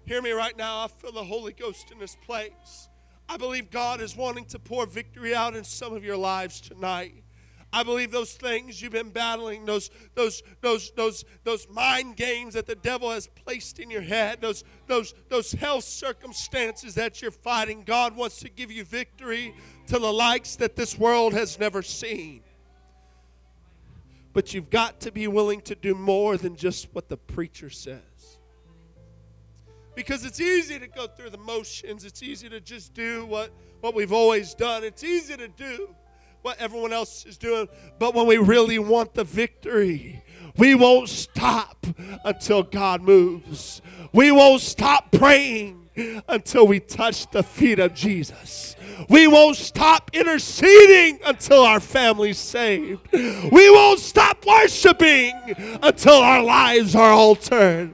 Hear 0.06 0.22
me 0.22 0.32
right 0.32 0.58
now. 0.58 0.84
I 0.84 0.88
feel 0.88 1.12
the 1.12 1.24
Holy 1.24 1.54
Ghost 1.54 1.92
in 1.92 2.00
this 2.00 2.16
place. 2.16 2.90
I 3.30 3.38
believe 3.38 3.70
God 3.70 4.02
is 4.02 4.16
wanting 4.16 4.46
to 4.46 4.60
pour 4.60 4.86
victory 4.86 5.34
out 5.34 5.56
in 5.56 5.64
some 5.64 5.94
of 5.94 6.04
your 6.04 6.18
lives 6.18 6.60
tonight. 6.60 7.24
I 7.74 7.84
believe 7.84 8.12
those 8.12 8.34
things 8.34 8.82
you've 8.82 8.92
been 8.92 9.12
battling, 9.12 9.66
those 9.66 9.90
those 10.14 10.44
those 10.60 10.92
those 10.98 11.24
those 11.46 11.70
mind 11.70 12.18
games 12.18 12.54
that 12.56 12.66
the 12.66 12.76
devil 12.76 13.12
has 13.12 13.28
placed 13.28 13.80
in 13.80 13.90
your 13.90 14.02
head, 14.02 14.42
those 14.42 14.66
those 14.88 15.14
those 15.30 15.54
health 15.54 15.86
circumstances 15.86 16.96
that 16.96 17.22
you're 17.22 17.32
fighting, 17.32 17.84
God 17.86 18.16
wants 18.18 18.40
to 18.40 18.50
give 18.50 18.72
you 18.72 18.84
victory 18.84 19.56
to 19.88 20.00
the 20.00 20.12
likes 20.12 20.58
that 20.58 20.76
this 20.76 21.00
world 21.00 21.34
has 21.34 21.58
never 21.58 21.82
seen. 21.82 22.42
But 24.34 24.54
you've 24.54 24.70
got 24.70 25.00
to 25.02 25.12
be 25.12 25.28
willing 25.28 25.62
to 25.62 25.76
do 25.76 25.96
more 25.96 26.36
than 26.36 26.58
just 26.58 26.94
what 26.94 27.08
the 27.08 27.18
preacher 27.18 27.70
says. 27.70 28.02
Because 29.96 30.26
it's 30.26 30.40
easy 30.40 30.80
to 30.80 30.88
go 30.88 31.08
through 31.08 31.32
the 31.32 31.38
motions. 31.38 32.06
It's 32.06 32.24
easy 32.24 32.50
to 32.50 32.60
just 32.60 32.94
do 32.94 33.26
what, 33.26 33.52
what 33.82 33.94
we've 33.94 34.14
always 34.14 34.54
done. 34.54 34.84
It's 34.84 35.04
easy 35.04 35.36
to 35.38 35.48
do 35.48 35.96
what 36.42 36.60
everyone 36.60 36.92
else 36.92 37.26
is 37.26 37.38
doing, 37.38 37.68
but 38.00 38.16
when 38.16 38.26
we 38.26 38.38
really 38.38 38.80
want 38.80 39.14
the 39.14 39.24
victory, 39.24 40.24
we 40.58 40.74
won't 40.76 41.08
stop 41.08 41.86
until 42.26 42.64
God 42.64 43.02
moves. 43.02 43.82
We 44.12 44.32
won't 44.32 44.62
stop 44.62 45.12
praying 45.12 45.81
until 45.96 46.66
we 46.68 46.80
touch 46.80 47.30
the 47.32 47.44
feet 47.44 47.80
of 47.80 47.94
Jesus. 47.94 48.76
We 49.10 49.28
won't 49.28 49.58
stop 49.58 50.12
interceding 50.14 51.20
until 51.26 51.64
our 51.64 51.80
family's 51.80 52.38
saved. 52.38 53.08
We 53.12 53.70
won't 53.70 54.00
stop 54.00 54.46
worshiping 54.46 55.34
until 55.82 56.14
our 56.14 56.44
lives 56.44 56.96
are 56.96 57.12
altered. 57.12 57.94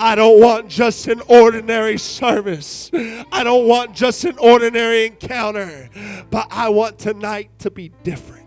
I 0.00 0.14
don't 0.14 0.40
want 0.40 0.68
just 0.68 1.06
an 1.08 1.22
ordinary 1.28 1.98
service. 1.98 2.90
I 2.94 3.42
don't 3.44 3.68
want 3.68 3.94
just 3.94 4.24
an 4.24 4.38
ordinary 4.38 5.06
encounter. 5.06 5.88
But 6.30 6.48
I 6.50 6.68
want 6.68 6.98
tonight 6.98 7.50
to 7.60 7.70
be 7.70 7.90
different. 8.02 8.46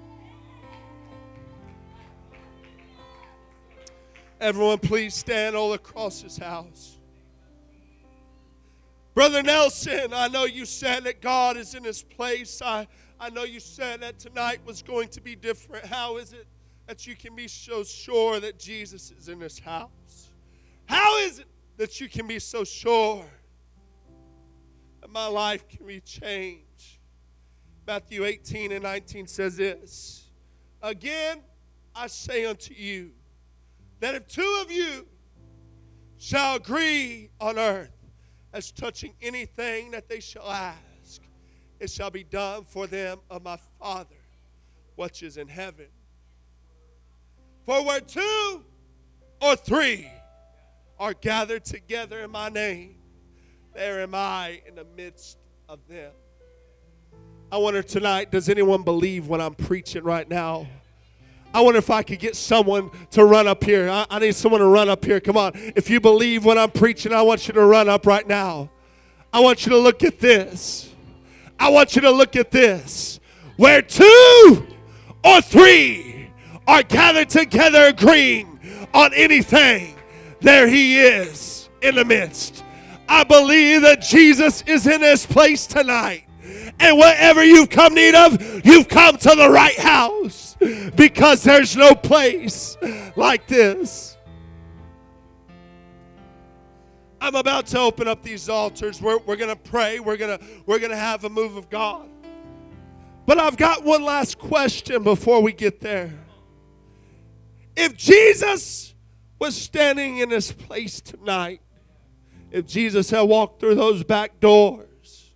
Everyone, 4.41 4.79
please 4.79 5.15
stand 5.15 5.55
all 5.55 5.73
across 5.73 6.21
this 6.21 6.37
house. 6.37 6.98
Brother 9.19 9.43
Nelson, 9.43 10.13
I 10.13 10.29
know 10.29 10.45
you 10.45 10.65
said 10.65 11.03
that 11.03 11.19
God 11.19 11.57
is 11.57 11.75
in 11.75 11.83
this 11.83 12.01
place. 12.01 12.61
I, 12.61 12.87
I 13.19 13.29
know 13.29 13.43
you 13.43 13.59
said 13.59 13.99
that 13.99 14.17
tonight 14.17 14.61
was 14.65 14.81
going 14.81 15.09
to 15.09 15.19
be 15.19 15.35
different. 15.35 15.85
How 15.85 16.15
is 16.15 16.31
it 16.31 16.47
that 16.87 17.05
you 17.05 17.17
can 17.17 17.35
be 17.35 17.49
so 17.49 17.83
sure 17.83 18.39
that 18.39 18.57
Jesus 18.57 19.11
is 19.11 19.27
in 19.27 19.39
this 19.39 19.59
house? 19.59 20.29
How 20.85 21.17
is 21.17 21.39
it 21.39 21.47
that 21.75 21.99
you 21.99 22.07
can 22.07 22.27
be 22.27 22.39
so 22.39 22.63
sure 22.63 23.25
that 25.01 25.09
my 25.09 25.27
life 25.27 25.67
can 25.67 25.85
be 25.85 25.99
changed? 25.99 26.99
Matthew 27.85 28.23
18 28.23 28.71
and 28.71 28.83
19 28.83 29.27
says 29.27 29.57
this 29.57 30.29
Again, 30.81 31.41
I 31.93 32.07
say 32.07 32.45
unto 32.45 32.73
you, 32.73 33.11
that 33.99 34.15
if 34.15 34.29
two 34.29 34.61
of 34.61 34.71
you 34.71 35.05
shall 36.17 36.55
agree 36.55 37.31
on 37.41 37.59
earth 37.59 37.98
as 38.53 38.71
touching 38.71 39.13
anything 39.21 39.91
that 39.91 40.09
they 40.09 40.19
shall 40.19 40.49
ask, 40.49 41.21
it 41.79 41.89
shall 41.89 42.09
be 42.09 42.23
done 42.23 42.65
for 42.65 42.87
them 42.87 43.19
of 43.29 43.43
my 43.43 43.57
Father 43.79 44.15
which 44.99 45.23
is 45.23 45.37
in 45.37 45.47
heaven. 45.47 45.87
For 47.65 47.85
where 47.85 48.01
two 48.01 48.65
or 49.41 49.55
three 49.55 50.11
are 50.99 51.13
gathered 51.13 51.63
together 51.63 52.19
in 52.19 52.31
my 52.31 52.49
name, 52.49 52.97
there 53.73 54.01
am 54.01 54.13
I 54.13 54.61
in 54.67 54.75
the 54.75 54.83
midst 54.83 55.37
of 55.69 55.79
them. 55.87 56.11
I 57.49 57.57
wonder 57.57 57.81
tonight, 57.81 58.29
does 58.29 58.49
anyone 58.49 58.83
believe 58.83 59.27
what 59.27 59.39
I'm 59.39 59.55
preaching 59.55 60.03
right 60.03 60.27
now? 60.27 60.67
I 61.53 61.61
wonder 61.61 61.79
if 61.79 61.89
I 61.89 62.03
could 62.03 62.19
get 62.19 62.35
someone 62.35 62.91
to 63.11 63.25
run 63.25 63.47
up 63.47 63.63
here. 63.63 63.89
I, 63.89 64.05
I, 64.09 64.19
need 64.19 64.35
someone 64.35 64.61
to 64.61 64.67
run 64.67 64.87
up 64.87 65.03
here. 65.03 65.19
Come 65.19 65.35
on. 65.35 65.51
If 65.75 65.89
you 65.89 65.99
believe 65.99 66.45
what 66.45 66.57
I'm 66.57 66.69
preaching, 66.69 67.11
I 67.11 67.23
want 67.23 67.47
you 67.47 67.53
to 67.55 67.65
run 67.65 67.89
up 67.89 68.05
right 68.05 68.27
now. 68.27 68.69
I 69.33 69.39
want 69.39 69.65
you 69.65 69.71
to 69.71 69.77
look 69.77 70.03
at 70.03 70.19
this. 70.19 70.93
I 71.59 71.69
want 71.69 71.95
you 71.95 72.01
to 72.03 72.11
look 72.11 72.35
at 72.35 72.51
this. 72.51 73.19
Where 73.57 73.81
two 73.81 74.67
or 75.23 75.41
three 75.41 76.29
are 76.67 76.83
gathered 76.83 77.29
together 77.29 77.85
agreeing 77.85 78.87
on 78.93 79.13
anything, 79.13 79.95
there 80.41 80.67
he 80.67 80.99
is 80.99 81.69
in 81.81 81.95
the 81.95 82.05
midst. 82.05 82.63
I 83.07 83.23
believe 83.23 83.81
that 83.81 84.01
Jesus 84.01 84.63
is 84.67 84.85
in 84.85 85.01
this 85.01 85.25
place 85.25 85.65
tonight. 85.65 86.25
And 86.79 86.97
whatever 86.97 87.43
you've 87.43 87.69
come 87.69 87.95
need 87.95 88.13
of, 88.13 88.65
you've 88.65 88.87
come 88.87 89.17
to 89.17 89.29
the 89.35 89.49
right 89.49 89.77
house 89.77 90.48
because 90.95 91.43
there's 91.43 91.75
no 91.75 91.95
place 91.95 92.77
like 93.15 93.47
this. 93.47 94.17
I'm 97.21 97.35
about 97.35 97.67
to 97.67 97.79
open 97.79 98.07
up 98.07 98.23
these 98.23 98.47
altars. 98.49 99.01
We're, 99.01 99.17
we're 99.19 99.35
going 99.35 99.49
to 99.49 99.55
pray. 99.55 99.99
We're 99.99 100.17
going 100.17 100.39
we're 100.65 100.79
going 100.79 100.91
to 100.91 100.97
have 100.97 101.23
a 101.23 101.29
move 101.29 101.57
of 101.57 101.69
God. 101.69 102.09
But 103.25 103.39
I've 103.39 103.57
got 103.57 103.83
one 103.83 104.03
last 104.03 104.39
question 104.39 105.03
before 105.03 105.41
we 105.41 105.51
get 105.51 105.81
there. 105.81 106.13
If 107.75 107.95
Jesus 107.95 108.95
was 109.37 109.55
standing 109.55 110.17
in 110.17 110.29
this 110.29 110.51
place 110.51 110.99
tonight, 110.99 111.61
if 112.51 112.65
Jesus 112.65 113.09
had 113.09 113.21
walked 113.21 113.59
through 113.59 113.75
those 113.75 114.03
back 114.03 114.39
doors, 114.39 115.31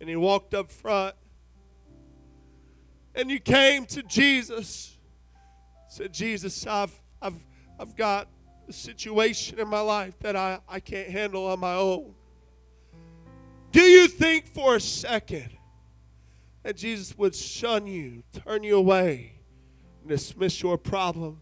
and 0.00 0.08
he 0.08 0.16
walked 0.16 0.52
up 0.52 0.70
front. 0.70 1.14
And 3.14 3.30
you 3.30 3.38
came 3.38 3.86
to 3.86 4.02
Jesus. 4.02 4.96
Said, 5.88 6.12
Jesus, 6.12 6.66
I've, 6.66 6.92
I've, 7.22 7.46
I've 7.78 7.94
got 7.94 8.28
a 8.68 8.72
situation 8.72 9.60
in 9.60 9.68
my 9.68 9.80
life 9.80 10.18
that 10.20 10.34
I, 10.34 10.58
I 10.68 10.80
can't 10.80 11.08
handle 11.08 11.46
on 11.46 11.60
my 11.60 11.74
own. 11.74 12.14
Do 13.70 13.82
you 13.82 14.08
think 14.08 14.46
for 14.46 14.76
a 14.76 14.80
second 14.80 15.50
that 16.62 16.76
Jesus 16.76 17.16
would 17.16 17.34
shun 17.34 17.86
you, 17.86 18.22
turn 18.32 18.62
you 18.62 18.76
away, 18.76 19.34
and 20.00 20.08
dismiss 20.08 20.62
your 20.62 20.78
problem? 20.78 21.40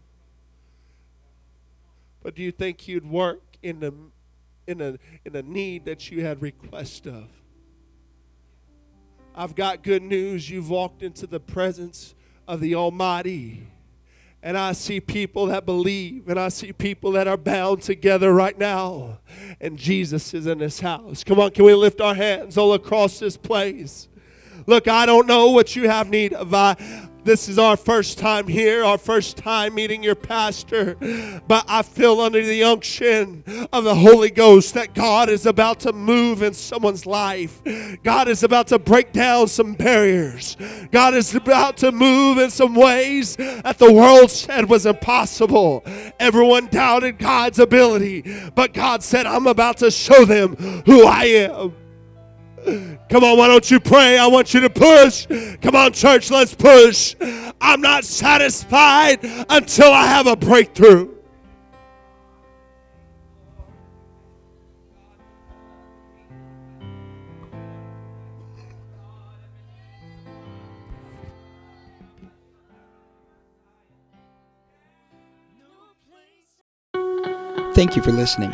But 2.21 2.35
do 2.35 2.41
you 2.41 2.51
think 2.51 2.81
he'd 2.81 3.05
work 3.05 3.41
in 3.61 3.79
the 3.79 3.93
in 4.65 4.79
a 4.79 4.97
in 5.25 5.35
a 5.35 5.41
need 5.41 5.85
that 5.85 6.09
you 6.09 6.23
had 6.23 6.41
request 6.41 7.05
of? 7.05 7.27
I've 9.35 9.55
got 9.55 9.81
good 9.81 10.03
news. 10.03 10.49
You've 10.49 10.69
walked 10.69 11.01
into 11.01 11.25
the 11.25 11.39
presence 11.39 12.13
of 12.47 12.59
the 12.59 12.75
Almighty. 12.75 13.67
And 14.43 14.57
I 14.57 14.73
see 14.73 14.99
people 14.99 15.47
that 15.47 15.65
believe, 15.65 16.27
and 16.27 16.39
I 16.39 16.49
see 16.49 16.73
people 16.73 17.13
that 17.13 17.27
are 17.27 17.37
bound 17.37 17.81
together 17.81 18.33
right 18.33 18.57
now. 18.57 19.19
And 19.59 19.77
Jesus 19.77 20.33
is 20.33 20.45
in 20.45 20.59
this 20.59 20.81
house. 20.81 21.23
Come 21.23 21.39
on, 21.39 21.51
can 21.51 21.65
we 21.65 21.73
lift 21.73 22.01
our 22.01 22.13
hands 22.13 22.57
all 22.57 22.73
across 22.73 23.19
this 23.19 23.37
place? 23.37 24.07
Look, 24.67 24.87
I 24.87 25.05
don't 25.05 25.27
know 25.27 25.49
what 25.51 25.75
you 25.75 25.89
have 25.89 26.09
need 26.09 26.33
of. 26.33 26.53
I, 26.53 26.75
this 27.23 27.47
is 27.47 27.57
our 27.57 27.77
first 27.77 28.17
time 28.17 28.47
here, 28.47 28.83
our 28.83 28.97
first 28.97 29.37
time 29.37 29.75
meeting 29.75 30.03
your 30.03 30.15
pastor. 30.15 30.95
But 31.47 31.65
I 31.67 31.81
feel 31.81 32.19
under 32.19 32.43
the 32.43 32.63
unction 32.63 33.43
of 33.71 33.83
the 33.83 33.95
Holy 33.95 34.29
Ghost 34.29 34.73
that 34.73 34.93
God 34.93 35.29
is 35.29 35.45
about 35.45 35.79
to 35.81 35.93
move 35.93 36.41
in 36.41 36.53
someone's 36.53 37.05
life. 37.05 37.61
God 38.03 38.27
is 38.27 38.43
about 38.43 38.67
to 38.67 38.79
break 38.79 39.11
down 39.13 39.47
some 39.47 39.73
barriers. 39.73 40.57
God 40.91 41.13
is 41.13 41.33
about 41.35 41.77
to 41.77 41.91
move 41.91 42.37
in 42.37 42.49
some 42.49 42.75
ways 42.75 43.35
that 43.35 43.77
the 43.77 43.91
world 43.91 44.31
said 44.31 44.69
was 44.69 44.85
impossible. 44.85 45.83
Everyone 46.19 46.67
doubted 46.67 47.17
God's 47.17 47.59
ability, 47.59 48.23
but 48.55 48.73
God 48.73 49.03
said, 49.03 49.25
I'm 49.25 49.47
about 49.47 49.77
to 49.77 49.91
show 49.91 50.25
them 50.25 50.55
who 50.85 51.05
I 51.05 51.25
am. 51.25 51.82
Come 53.09 53.23
on, 53.23 53.37
why 53.37 53.47
don't 53.47 53.69
you 53.69 53.79
pray? 53.79 54.17
I 54.17 54.27
want 54.27 54.53
you 54.53 54.61
to 54.61 54.69
push. 54.69 55.27
Come 55.61 55.75
on, 55.75 55.91
church, 55.91 56.31
let's 56.31 56.53
push. 56.55 57.15
I'm 57.59 57.81
not 57.81 58.05
satisfied 58.05 59.19
until 59.49 59.91
I 59.91 60.05
have 60.05 60.27
a 60.27 60.35
breakthrough. 60.35 61.09
Thank 77.73 77.95
you 77.95 78.03
for 78.03 78.11
listening. 78.11 78.53